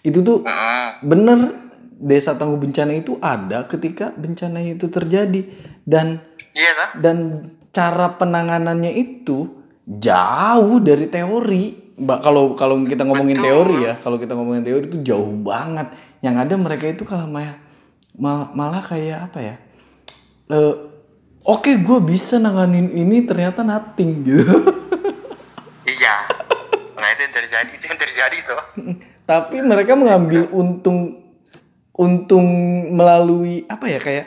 Itu 0.00 0.18
tuh 0.20 0.38
mm, 0.44 1.04
bener 1.04 1.38
desa 2.00 2.32
tangguh 2.32 2.56
bencana 2.56 2.96
itu 2.96 3.20
ada 3.20 3.68
ketika 3.68 4.08
bencana 4.16 4.64
itu 4.64 4.88
terjadi 4.88 5.44
dan 5.84 6.24
iya 6.56 6.72
kan 6.72 6.88
dan 6.96 7.16
cara 7.76 8.16
penanganannya 8.16 8.96
itu 8.96 9.59
jauh 9.90 10.78
dari 10.78 11.06
teori. 11.06 11.64
Mbak 11.98 12.18
kalau 12.20 12.44
kalau 12.54 12.80
kita 12.80 13.02
ngomongin 13.02 13.36
Betul. 13.36 13.46
teori 13.46 13.76
ya, 13.82 13.94
kalau 13.96 14.16
kita 14.16 14.32
ngomongin 14.32 14.62
teori 14.62 14.84
itu 14.86 14.98
jauh 15.02 15.34
banget. 15.36 15.90
Yang 16.20 16.36
ada 16.38 16.54
mereka 16.56 16.84
itu 16.86 17.02
kalau 17.02 17.26
malah 17.26 17.58
mal- 18.14 18.52
malah 18.52 18.80
kayak 18.80 19.26
apa 19.26 19.38
ya? 19.40 19.54
Eh, 20.48 20.74
Oke, 21.40 21.72
gue 21.74 21.98
bisa 22.00 22.36
nanganin 22.36 22.92
ini 22.92 23.24
ternyata 23.24 23.64
nothing 23.64 24.22
gitu. 24.22 24.44
iya 25.88 26.28
nah 26.92 27.08
itu 27.08 27.20
yang 27.22 27.32
terjadi 27.34 27.70
itu 27.72 27.84
yang 27.88 27.96
terjadi 27.98 28.38
tuh 28.44 28.62
Tapi 29.24 29.56
mereka 29.58 29.94
mengambil 29.94 30.44
untung 30.50 31.16
untung 31.92 32.44
melalui 32.90 33.62
apa 33.64 33.86
ya 33.86 33.96
kayak 33.96 34.26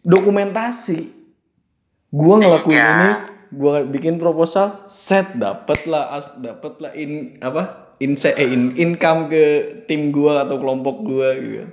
dokumentasi. 0.00 1.12
Gua 2.08 2.34
ngelakuin 2.36 2.72
Iya. 2.72 2.88
ini, 2.90 3.08
gua 3.50 3.82
bikin 3.82 4.16
proposal, 4.16 4.86
set 4.86 5.34
dapet 5.36 5.86
lah 5.90 6.18
as 6.18 6.26
dapet 6.38 6.78
lah 6.78 6.92
in 6.94 7.36
apa 7.42 7.94
in, 8.00 8.16
eh, 8.16 8.48
in 8.48 8.74
income 8.78 9.28
ke 9.28 9.44
tim 9.86 10.14
gua 10.14 10.46
atau 10.46 10.56
kelompok 10.56 11.02
gua 11.04 11.36
gitu. 11.36 11.66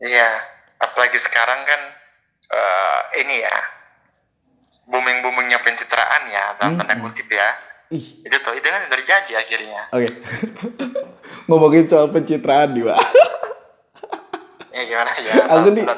iya 0.00 0.30
apalagi 0.80 1.18
sekarang 1.20 1.60
kan 1.66 1.80
eh, 2.52 3.00
ini 3.26 3.42
ya 3.42 3.56
booming 4.86 5.20
boomingnya 5.20 5.58
pencitraan 5.60 6.30
ya 6.30 6.44
dalam 6.56 6.78
tanda 6.78 6.94
kutip 7.02 7.26
ya 7.28 7.48
Ih, 7.86 8.02
itu 8.26 8.36
tuh 8.42 8.50
itu 8.50 8.66
kan 8.66 8.82
terjadi 8.90 9.38
akhirnya 9.38 9.82
oke. 9.94 10.10
Ngomongin 11.46 11.86
soal 11.86 12.10
pencitraan 12.10 12.74
nih, 12.74 12.82
Pak. 12.90 12.98
Ya 14.76 14.84
gimana 14.84 15.10
ya 15.16 15.32
Aku 15.56 15.68
nih- 15.72 15.82
tuh 15.82 15.96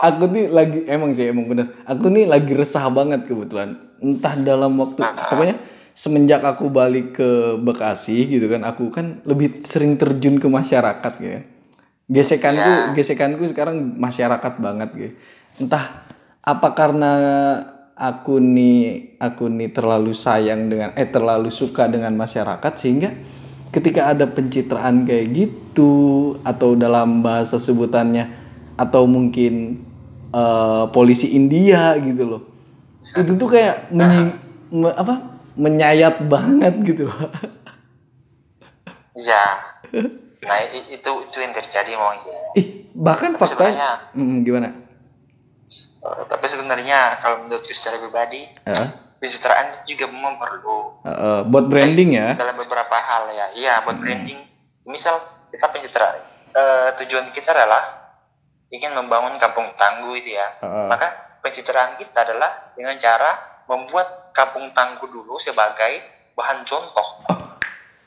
Aku 0.00 0.24
nih 0.26 0.44
lagi 0.48 0.78
emang 0.86 1.10
sih 1.12 1.28
emang 1.28 1.44
bener. 1.46 1.76
Aku 1.84 2.08
nih 2.08 2.24
lagi 2.24 2.52
resah 2.52 2.88
banget 2.88 3.28
kebetulan. 3.28 3.76
Entah 4.00 4.32
dalam 4.34 4.72
waktu 4.74 4.96
pokoknya 5.28 5.56
semenjak 5.92 6.40
aku 6.40 6.72
balik 6.72 7.12
ke 7.14 7.28
Bekasi 7.60 8.24
gitu 8.26 8.48
kan, 8.48 8.64
aku 8.64 8.88
kan 8.88 9.20
lebih 9.22 9.60
sering 9.62 9.94
terjun 9.94 10.40
ke 10.40 10.48
masyarakat 10.48 11.12
gitu. 11.18 11.28
ya. 11.30 11.42
Gesekanku 12.08 12.62
gesekanku 12.96 13.44
sekarang 13.46 13.76
masyarakat 13.94 14.52
banget 14.56 14.88
gitu. 14.96 15.12
Entah 15.60 16.08
apa 16.40 16.72
karena 16.72 17.12
aku 17.92 18.40
nih 18.40 19.12
aku 19.20 19.52
nih 19.52 19.68
terlalu 19.70 20.16
sayang 20.16 20.72
dengan 20.72 20.96
eh 20.96 21.04
terlalu 21.04 21.52
suka 21.52 21.84
dengan 21.84 22.16
masyarakat 22.16 22.72
sehingga 22.74 23.12
ketika 23.70 24.10
ada 24.10 24.26
pencitraan 24.26 25.02
kayak 25.02 25.26
gitu 25.30 25.92
atau 26.42 26.74
dalam 26.74 27.20
bahasa 27.20 27.56
sebutannya 27.56 28.26
atau 28.74 29.04
mungkin 29.04 29.82
eh, 30.30 30.84
polisi 30.90 31.30
India 31.30 31.94
gitu 31.96 32.22
loh. 32.26 32.42
Itu 33.12 33.34
tuh 33.34 33.48
kayak 33.48 33.88
menyi- 33.96 34.36
me- 34.70 34.94
apa 34.94 35.14
menyayat 35.54 36.22
banget 36.24 36.74
gitu 36.84 37.06
loh. 37.06 37.20
Iya. 39.12 39.42
Nah 40.40 40.56
itu 40.88 41.10
itu 41.20 41.36
yang 41.36 41.52
terjadi 41.52 41.92
mau 41.94 42.14
ya 42.16 42.40
ih 42.56 42.66
bahkan 42.90 43.36
faktanya 43.36 44.08
Mm, 44.12 44.40
gimana? 44.40 44.72
Eh, 46.00 46.22
tapi 46.26 46.46
sebenarnya 46.46 47.20
kalau 47.20 47.44
menurutku 47.44 47.70
secara 47.70 48.00
pribadi 48.00 48.48
Eh, 48.64 48.88
pencitraan 49.20 49.84
juga 49.84 50.08
memang 50.08 50.40
perlu. 50.40 51.04
Eh, 51.04 51.12
eh, 51.12 51.40
buat 51.44 51.68
branding 51.68 52.10
ya? 52.16 52.28
Dalam 52.34 52.56
beberapa 52.56 52.96
hal 52.96 53.28
ya. 53.30 53.46
Iya 53.54 53.72
buat 53.84 54.00
branding. 54.00 54.40
Misal 54.88 55.20
kita 55.52 55.68
pencitraan 55.68 56.16
eh, 56.50 56.88
tujuan 56.98 57.28
kita 57.30 57.52
adalah 57.52 58.00
ingin 58.68 58.90
membangun 58.90 59.36
kampung 59.36 59.68
tangguh 59.76 60.16
itu 60.16 60.34
ya. 60.34 60.48
Heeh. 60.58 60.86
maka 60.88 61.06
pencitraan 61.40 61.94
kita 61.94 62.24
adalah 62.24 62.72
dengan 62.72 62.96
cara 62.96 63.62
membuat 63.64 64.32
kampung 64.32 64.72
tangguh 64.72 65.06
dulu 65.06 65.36
sebagai 65.36 66.00
bahan 66.34 66.64
contoh. 66.64 67.08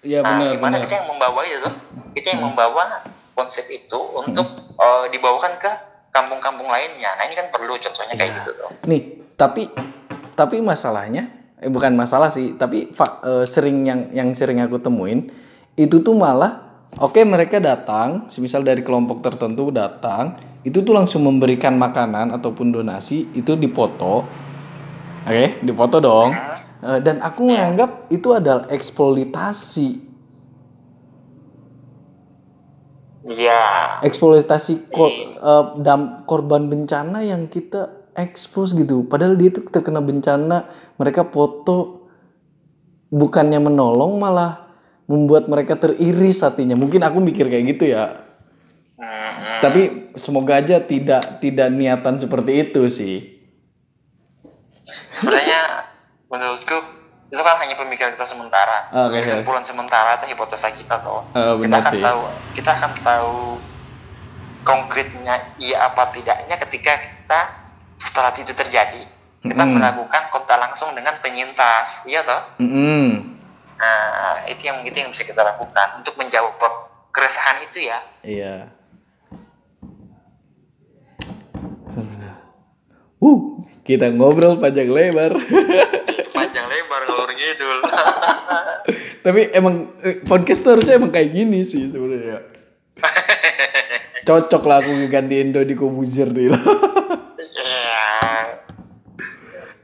Iya 0.04 0.20
nah 0.20 0.36
benar 0.36 0.52
gimana 0.52 0.76
benar. 0.76 0.84
kita 0.84 0.94
yang 1.00 1.08
membawa 1.08 1.42
itu? 1.46 1.60
Tuh 1.62 1.76
kita 2.14 2.28
yang 2.36 2.42
membawa 2.44 2.84
konsep 3.34 3.70
itu 3.70 4.00
untuk 4.14 4.46
eh, 4.74 5.06
dibawakan 5.10 5.56
ke 5.56 5.72
kampung-kampung 6.10 6.68
lainnya. 6.68 7.16
Nah 7.16 7.24
ini 7.24 7.34
kan 7.34 7.50
perlu 7.50 7.74
contohnya 7.76 8.14
kayak 8.14 8.30
Iya. 8.30 8.38
gitu 8.42 8.50
tuh. 8.56 8.70
Nih 8.86 9.02
tapi 9.34 9.66
tapi 10.34 10.60
masalahnya 10.60 11.30
eh 11.58 11.72
bukan 11.72 11.96
masalah 11.96 12.28
sih 12.28 12.54
tapi 12.54 12.92
eh, 12.92 13.46
sering 13.46 13.88
yang 13.88 14.12
yang 14.12 14.30
sering 14.34 14.60
aku 14.60 14.78
temuin 14.78 15.32
itu 15.74 16.04
tuh 16.04 16.14
malah 16.14 16.84
oke 16.98 17.18
mereka 17.24 17.58
datang 17.58 18.28
semisal 18.28 18.62
dari 18.62 18.84
kelompok 18.84 19.24
tertentu 19.24 19.72
datang 19.72 20.36
itu 20.64 20.84
tuh 20.84 20.94
langsung 20.94 21.24
memberikan 21.24 21.76
makanan 21.76 22.36
ataupun 22.36 22.72
donasi 22.72 23.32
itu 23.34 23.56
dipoto 23.56 24.24
oke 25.24 25.46
dipoto 25.64 25.98
dong. 25.98 26.32
Eh, 26.84 27.00
dan 27.00 27.24
aku 27.24 27.48
menganggap 27.48 28.12
itu 28.12 28.36
adalah 28.36 28.68
eksploitasi. 28.68 30.12
Iya. 33.24 33.64
eksploitasi 34.04 34.92
ko- 34.92 35.08
eh, 35.32 35.66
dam- 35.80 36.28
korban 36.28 36.68
bencana 36.68 37.24
yang 37.24 37.48
kita 37.48 38.03
expose 38.18 38.74
gitu 38.78 39.06
padahal 39.06 39.38
dia 39.38 39.50
tuh 39.54 39.66
terkena 39.70 40.00
bencana 40.00 40.70
mereka 40.98 41.26
foto 41.28 42.10
bukannya 43.14 43.60
menolong 43.62 44.18
malah 44.18 44.66
membuat 45.06 45.52
mereka 45.52 45.78
teriris 45.78 46.42
hatinya 46.42 46.74
mungkin 46.78 47.04
aku 47.04 47.20
mikir 47.20 47.50
kayak 47.50 47.78
gitu 47.78 47.94
ya 47.94 48.24
Mm-mm. 48.98 49.60
tapi 49.62 50.12
semoga 50.18 50.62
aja 50.62 50.82
tidak 50.82 51.44
tidak 51.44 51.68
niatan 51.74 52.18
seperti 52.18 52.70
itu 52.70 52.82
sih 52.90 53.34
Sebenarnya 54.84 55.88
menurutku 56.28 56.78
itu 57.34 57.42
kan 57.42 57.56
hanya 57.66 57.74
pemikiran 57.74 58.14
kita 58.14 58.28
sementara. 58.30 58.94
Oke, 58.94 59.18
oke. 59.18 59.26
Kesimpulan 59.26 59.66
sementara 59.66 60.20
atau 60.20 60.28
hipotesa 60.30 60.70
kita 60.70 61.02
toh. 61.02 61.26
Eh, 61.34 61.54
kita 61.66 61.78
akan 61.82 61.94
sih. 61.96 62.04
tahu 62.04 62.22
kita 62.54 62.70
akan 62.78 62.92
tahu 63.02 63.38
konkretnya 64.64 65.56
iya 65.58 65.90
apa 65.90 66.14
tidaknya 66.14 66.56
ketika 66.68 66.94
kita 67.02 67.40
setelah 67.98 68.34
itu 68.36 68.54
terjadi 68.54 69.04
kita 69.44 69.64
Mm-mm. 69.64 69.76
melakukan 69.76 70.24
kontak 70.32 70.56
langsung 70.56 70.96
dengan 70.96 71.20
penyintas 71.20 72.08
iya 72.08 72.24
toh? 72.24 72.42
Mm-mm. 72.64 73.36
nah 73.76 74.40
itu 74.48 74.72
yang 74.72 74.80
itu 74.88 74.96
yang 74.96 75.12
bisa 75.12 75.28
kita 75.28 75.44
lakukan. 75.44 76.00
Untuk 76.00 76.16
menjawab 76.16 76.56
keresahan 77.12 77.60
itu 77.68 77.84
ya. 77.84 78.00
Iya. 78.24 78.56
Uh 83.20 83.64
kita 83.84 84.16
ngobrol 84.16 84.64
panjang 84.64 84.88
lebar. 84.88 85.36
Panjang 86.36 86.66
lebar 86.72 87.02
ngalur 87.04 87.32
ngidul. 87.36 87.78
Tapi 89.28 89.42
emang 89.52 89.92
eh, 90.00 90.24
podcast 90.24 90.64
tuh 90.64 90.80
harusnya 90.80 90.96
emang 90.96 91.12
kayak 91.12 91.36
gini 91.36 91.68
sih 91.68 91.92
sebenarnya. 91.92 92.48
Cocok 94.28 94.64
lah 94.64 94.80
aku 94.80 95.12
ganti 95.12 95.36
Indo 95.44 95.60
di 95.68 95.76
Kobuzer 95.76 96.32
nih 96.32 96.48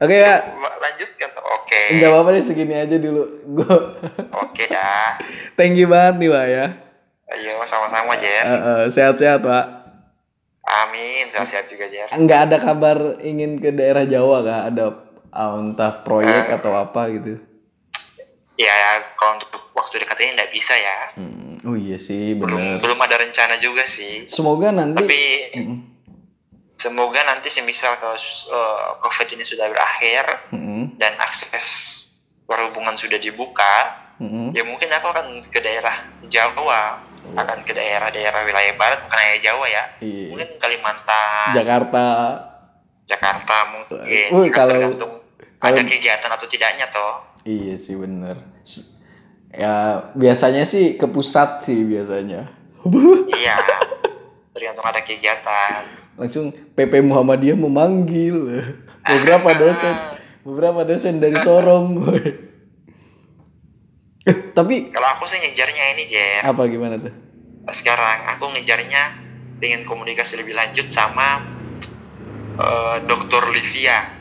Oke 0.00 0.16
ya, 0.16 0.40
lanjutkan 0.56 1.28
toh 1.30 1.44
oke 1.44 1.80
nggak 1.92 2.08
apa-apa 2.08 2.28
deh 2.32 2.42
segini 2.42 2.74
aja 2.74 2.96
dulu. 2.96 3.22
Gue 3.52 3.76
oke 4.42 4.64
dah 4.66 5.20
thank 5.54 5.76
you 5.76 5.86
banget 5.86 6.14
nih 6.18 6.30
Pak 6.30 6.46
ya. 6.46 6.66
ayo 7.30 7.52
sama-sama 7.62 8.16
Jer 8.16 8.42
Eh, 8.42 8.50
eh, 8.50 8.82
sehat-sehat 8.88 9.40
Pak. 9.40 9.64
amin 10.62 11.26
sehat-sehat 11.26 11.66
juga 11.66 11.84
Jer 11.84 12.08
Nggak 12.10 12.40
ada 12.42 12.56
kabar 12.58 12.98
ingin 13.20 13.54
ke 13.54 13.70
daerah 13.70 14.02
Jawa 14.02 14.40
kah? 14.40 14.60
Ada 14.66 14.84
ah, 15.28 15.54
entah 15.58 15.92
proyek 16.00 16.48
atau 16.50 16.72
apa 16.74 17.06
gitu. 17.12 17.36
ya 18.56 18.72
kalau 19.14 19.36
untuk 19.36 19.48
waktu 19.72 20.00
dekat 20.00 20.16
ini 20.18 20.30
nggak 20.34 20.50
bisa 20.50 20.74
ya 20.74 20.98
Hmm, 21.14 21.56
oh 21.62 21.72
iya 21.74 21.96
sih 21.96 22.34
belum 22.34 22.56
bener. 22.56 22.76
belum 22.78 22.98
ada 22.98 23.16
rencana 23.18 23.56
juga 23.56 23.84
sih 23.84 24.24
Semoga 24.26 24.68
nanti. 24.70 24.96
tapi 24.98 25.22
Mm, 25.54 25.76
semoga 26.80 27.20
nanti 27.22 27.48
semisal 27.48 27.92
kalau 27.94 28.16
uh, 28.48 28.96
covid 28.98 29.28
ini 29.30 29.44
sudah 29.44 29.68
berakhir 29.68 30.48
mm, 30.48 30.96
dan 30.96 31.12
akses 31.18 31.66
perhubungan 32.42 32.96
sudah 32.96 33.16
dibuka 33.16 34.00
mm, 34.16 34.50
ya 34.50 34.64
mungkin 34.64 34.88
aku 34.88 35.06
akan 35.06 35.26
ke 35.46 35.60
daerah 35.60 35.92
Jawa 36.24 37.04
akan 37.30 37.58
ke 37.62 37.70
daerah-daerah 37.70 38.40
wilayah 38.42 38.74
barat 38.74 38.98
bukan 39.02 39.18
hanya 39.20 39.38
Jawa 39.42 39.66
ya 39.68 39.84
Iya. 40.00 40.26
mungkin 40.32 40.48
Kalimantan 40.56 41.52
Jakarta. 41.52 42.06
Jakarta 43.04 43.56
mungkin 43.68 44.28
Kan 44.30 44.48
kalau- 44.50 44.72
tergantung 44.72 45.12
ada 45.60 45.82
kegiatan 45.84 46.30
atau 46.30 46.46
tidaknya 46.48 46.88
toh 46.88 47.20
Iya 47.42 47.76
sih 47.76 47.94
bener. 47.94 48.40
S- 48.62 48.96
Ya 49.50 50.06
biasanya 50.14 50.62
sih 50.62 50.94
ke 50.94 51.04
pusat 51.04 51.66
sih 51.66 51.82
biasanya. 51.82 52.48
iya 53.30 53.56
tergantung 54.50 54.82
ada 54.82 55.00
kegiatan 55.00 55.82
Langsung 56.14 56.52
PP 56.74 57.00
Muhammadiyah 57.00 57.56
memanggil 57.56 58.36
beberapa 59.10 59.56
dosen, 59.56 59.94
beberapa 60.44 60.84
dosen 60.84 61.16
dari 61.16 61.38
Sorong. 61.40 61.96
Eh, 64.20 64.52
tapi 64.52 64.92
kalau 64.92 65.16
aku 65.16 65.24
sih 65.24 65.40
ngejarnya 65.40 65.96
ini 65.96 66.04
Jer 66.04 66.44
apa 66.44 66.68
gimana 66.68 67.00
tuh? 67.00 67.08
sekarang 67.72 68.28
aku 68.28 68.52
ngejarnya 68.52 69.16
pengen 69.56 69.88
komunikasi 69.88 70.36
lebih 70.36 70.52
lanjut 70.52 70.92
sama 70.92 71.40
eh, 72.58 72.96
Dr. 73.08 73.48
Livia. 73.48 74.20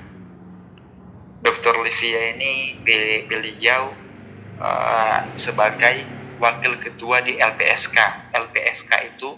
Dr. 1.39 1.83
Livia 1.83 2.31
ini 2.31 2.79
beli- 2.79 3.27
beliau 3.27 3.91
eh, 4.55 5.19
sebagai 5.35 6.07
wakil 6.39 6.79
ketua 6.79 7.19
di 7.19 7.35
LPSK. 7.35 7.97
LPSK 8.31 8.91
itu 9.03 9.35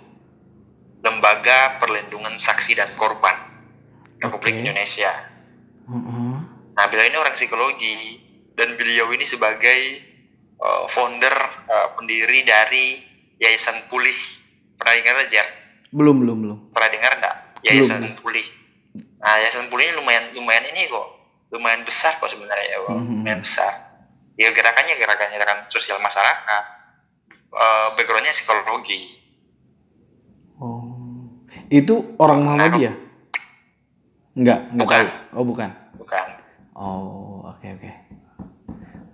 Lembaga 1.02 1.82
Perlindungan 1.82 2.38
Saksi 2.38 2.78
dan 2.78 2.94
Korban 2.94 3.34
Republik. 4.22 4.62
Indonesia. 4.62 5.12
Heeh. 5.90 6.34
Nah, 6.78 6.86
beliau 6.88 7.06
ini 7.10 7.18
orang 7.18 7.36
psikologi 7.36 8.22
dan 8.54 8.78
beliau 8.78 9.10
ini 9.10 9.26
sebagai 9.26 9.80
uh, 10.62 10.86
founder 10.94 11.34
uh, 11.68 11.98
pendiri 11.98 12.46
dari 12.46 13.02
Yayasan 13.42 13.90
Pulih. 13.90 14.16
Pernah 14.78 14.94
dengar 15.02 15.16
aja? 15.26 15.44
Belum 15.90 16.16
belum 16.22 16.38
belum. 16.46 16.60
Pernah 16.72 16.90
dengar 16.94 17.12
enggak? 17.18 17.36
Yayasan 17.66 18.18
Pulih. 18.22 18.46
Nah, 19.22 19.36
Yayasan 19.42 19.74
Pulih 19.74 19.90
ini 19.90 19.94
lumayan 19.98 20.26
lumayan 20.38 20.66
ini 20.70 20.86
kok. 20.86 21.08
Lumayan 21.52 21.84
besar 21.84 22.16
kok 22.22 22.30
sebenarnya 22.32 22.78
ya, 22.78 22.78
Bang. 22.88 23.04
Mhm. 23.04 23.26
lumayan 23.26 23.42
besar. 23.44 23.74
Ya 24.40 24.50
gerakannya 24.56 24.96
gerakannya 24.96 25.38
gerakan 25.38 25.60
sosial 25.74 26.00
masyarakat. 26.00 26.64
Uh, 27.52 27.92
backgroundnya 28.00 28.32
psikologi. 28.32 29.21
Oh. 31.72 31.74
Itu 31.74 31.96
orang 32.20 32.44
Muhammadiyah? 32.44 32.96
Enggak, 34.34 34.60
enggak 34.70 34.84
Bukan. 34.84 35.00
tahu. 35.02 35.36
Oh, 35.40 35.46
bukan. 35.46 35.70
Bukan. 35.96 36.26
Oh, 36.74 37.48
oke 37.48 37.68
oke. 37.70 37.92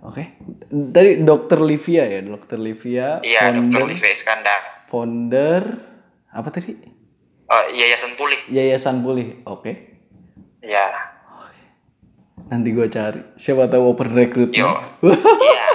Oke. 0.04 0.22
Tadi 0.68 1.22
Dokter 1.22 1.58
Livia 1.60 2.02
ya, 2.02 2.18
Dokter 2.20 2.56
Livia, 2.56 3.18
Iya, 3.20 3.50
Dr. 3.50 3.62
founder, 3.62 3.86
Livia 3.86 4.10
Iskandar. 4.10 4.60
founder 4.88 5.62
apa 6.28 6.48
tadi? 6.48 6.74
Uh, 7.46 7.64
Yayasan 7.72 8.12
Pulih. 8.14 8.40
Yayasan 8.48 8.96
Pulih. 9.00 9.40
Oke. 9.44 10.00
Ya. 10.60 11.14
Nanti 12.48 12.72
gue 12.72 12.88
cari. 12.88 13.20
Siapa 13.36 13.68
tahu 13.68 13.92
open 13.92 14.10
recruitment. 14.10 14.56
Yo. 14.56 14.70
Iya, 15.44 15.66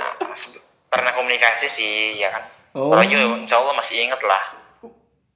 pernah 0.87 1.13
komunikasi 1.13 1.67
sih, 1.67 1.93
ya 2.17 2.29
kan. 2.29 2.43
Oh. 2.73 2.93
Juga 2.99 3.37
insya 3.39 3.57
Allah 3.57 3.73
masih 3.73 4.01
inget 4.01 4.21
lah. 4.21 4.41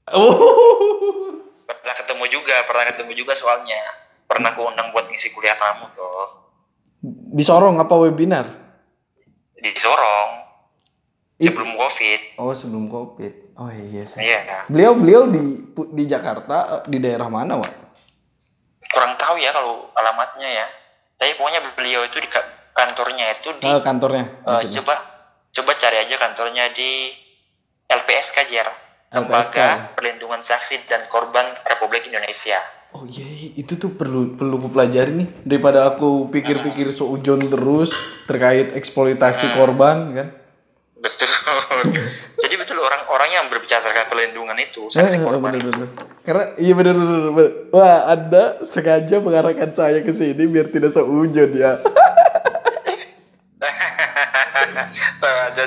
Oh. 0.09 1.35
Pernah 1.63 1.95
ketemu 1.97 2.23
juga, 2.29 2.63
pernah 2.63 2.85
ketemu 2.85 3.11
juga 3.13 3.33
soalnya. 3.33 3.81
Pernah 4.23 4.51
aku 4.51 4.61
undang 4.65 4.91
buat 4.91 5.05
ngisi 5.05 5.31
kuliah 5.31 5.55
tamu 5.55 5.87
tuh. 5.91 6.47
Di 7.03 7.41
Sorong 7.41 7.75
apa 7.77 7.93
webinar? 7.97 8.47
Di 9.53 9.71
Sorong. 9.73 10.31
Ih. 11.37 11.47
Sebelum 11.47 11.75
Covid. 11.75 12.21
Oh, 12.35 12.51
sebelum 12.51 12.87
Covid. 12.87 13.33
Oh 13.55 13.69
iya 13.69 14.03
sih. 14.03 14.19
Iya. 14.19 14.65
Beliau 14.67 14.93
beliau 14.93 15.23
di 15.25 15.43
di 15.91 16.03
Jakarta 16.05 16.81
di 16.83 16.97
daerah 16.97 17.27
mana, 17.27 17.57
Wak? 17.57 17.71
Kurang 18.87 19.13
tahu 19.15 19.37
ya 19.37 19.51
kalau 19.51 19.91
alamatnya 19.93 20.47
ya. 20.47 20.67
Tapi 21.13 21.35
pokoknya 21.35 21.61
beliau 21.73 22.01
itu 22.03 22.17
di 22.17 22.27
ka- 22.27 22.45
kantornya 22.71 23.33
itu 23.33 23.49
di 23.57 23.65
Eh, 23.65 23.81
kantornya. 23.81 24.23
eh, 24.23 24.45
maksudnya. 24.47 24.75
coba 24.81 24.93
coba 25.51 25.71
cari 25.75 25.97
aja 25.99 26.15
kantornya 26.17 26.65
di 26.71 27.11
LPSK 27.85 28.37
Jer. 28.47 28.67
Lembaga 29.07 29.95
Perlindungan 29.95 30.43
Saksi 30.43 30.83
dan 30.83 30.99
Korban 31.07 31.55
Republik 31.63 32.07
Indonesia. 32.07 32.59
Oh 32.91 33.03
iya, 33.03 33.23
iya, 33.23 33.49
itu 33.55 33.75
tuh 33.75 33.91
perlu 33.91 34.35
perlu 34.35 34.57
ku 34.57 34.67
pelajari 34.67 35.11
nih 35.13 35.29
daripada 35.43 35.85
aku 35.85 36.27
pikir-pikir 36.27 36.91
seujon 36.91 37.39
terus 37.41 37.91
terkait 38.25 38.71
eksploitasi 38.73 39.53
korban 39.53 39.97
kan. 40.13 40.27
Betul. 40.97 41.29
Jadi 42.43 42.55
betul 42.55 42.79
orang-orang 42.79 43.29
yang 43.29 43.45
berbicara 43.47 43.79
terkait 43.81 44.07
perlindungan 44.07 44.55
itu 44.57 44.87
Eh, 44.87 44.95
saksi 44.97 45.19
korban. 45.19 45.55
bener, 45.55 45.67
bener. 45.67 45.89
Karena 46.23 46.43
iya 46.57 46.73
bener, 46.73 46.95
bener. 46.95 47.51
Wah, 47.71 48.07
Anda 48.07 48.43
sengaja 48.63 49.19
mengarahkan 49.19 49.71
saya 49.71 50.03
ke 50.03 50.11
sini 50.11 50.43
biar 50.47 50.67
tidak 50.67 50.91
seujon 50.91 51.51
ya. 51.55 51.79
Tahu 55.17 55.37
aja 55.43 55.63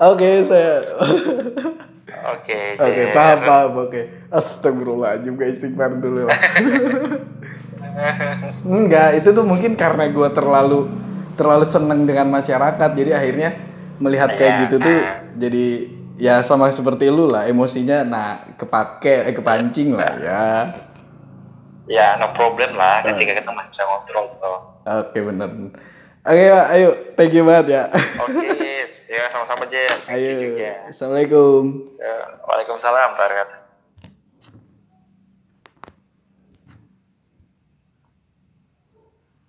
Oke, 0.00 0.30
saya 0.48 0.80
Oke, 2.10 2.76
Oke, 2.76 3.02
paham, 3.14 3.38
paham, 3.46 3.72
oke. 3.86 4.00
Astagfirullahaladzim, 4.32 5.34
guys, 5.38 5.56
istighfar 5.56 5.94
dulu 5.96 6.26
lah. 6.26 6.36
Enggak, 8.66 9.22
itu 9.22 9.28
tuh 9.30 9.44
mungkin 9.46 9.78
karena 9.78 10.10
gue 10.10 10.28
terlalu 10.32 10.90
terlalu 11.38 11.64
seneng 11.64 12.04
dengan 12.04 12.28
masyarakat, 12.28 12.90
jadi 12.92 13.16
akhirnya 13.16 13.50
melihat 14.00 14.32
kayak 14.36 14.52
Iya. 14.52 14.60
gitu 14.66 14.76
tuh 14.80 14.98
jadi 15.36 15.66
ya 16.20 16.34
sama 16.44 16.68
seperti 16.68 17.08
lu 17.08 17.28
lah, 17.28 17.48
emosinya 17.48 18.04
nah 18.04 18.28
kepake, 18.56 19.30
eh 19.30 19.34
kepancing 19.36 19.96
lah 19.96 20.12
ya. 20.20 20.44
Ya, 21.88 22.06
no 22.20 22.30
problem 22.36 22.76
lah 22.76 23.00
ketika 23.02 23.40
kita 23.40 23.50
masih 23.50 23.70
bisa 23.72 23.82
ngobrol 23.88 24.26
tuh. 24.36 24.58
Oke 24.84 25.18
bener. 25.24 25.48
Oke, 26.20 26.44
Pak. 26.52 26.66
Ayo, 26.76 26.88
thank 27.16 27.32
you 27.32 27.42
banget 27.42 27.66
ya. 27.72 27.82
Oke, 28.20 28.46
ya 29.10 29.26
sama-sama 29.26 29.66
you 30.14 30.38
Ayo. 30.38 30.54
juga. 30.54 30.70
Assalamualaikum. 30.86 31.62
Ya, 31.98 32.14
Waalaikumsalam, 32.46 33.10
Tarekat. 33.18 33.50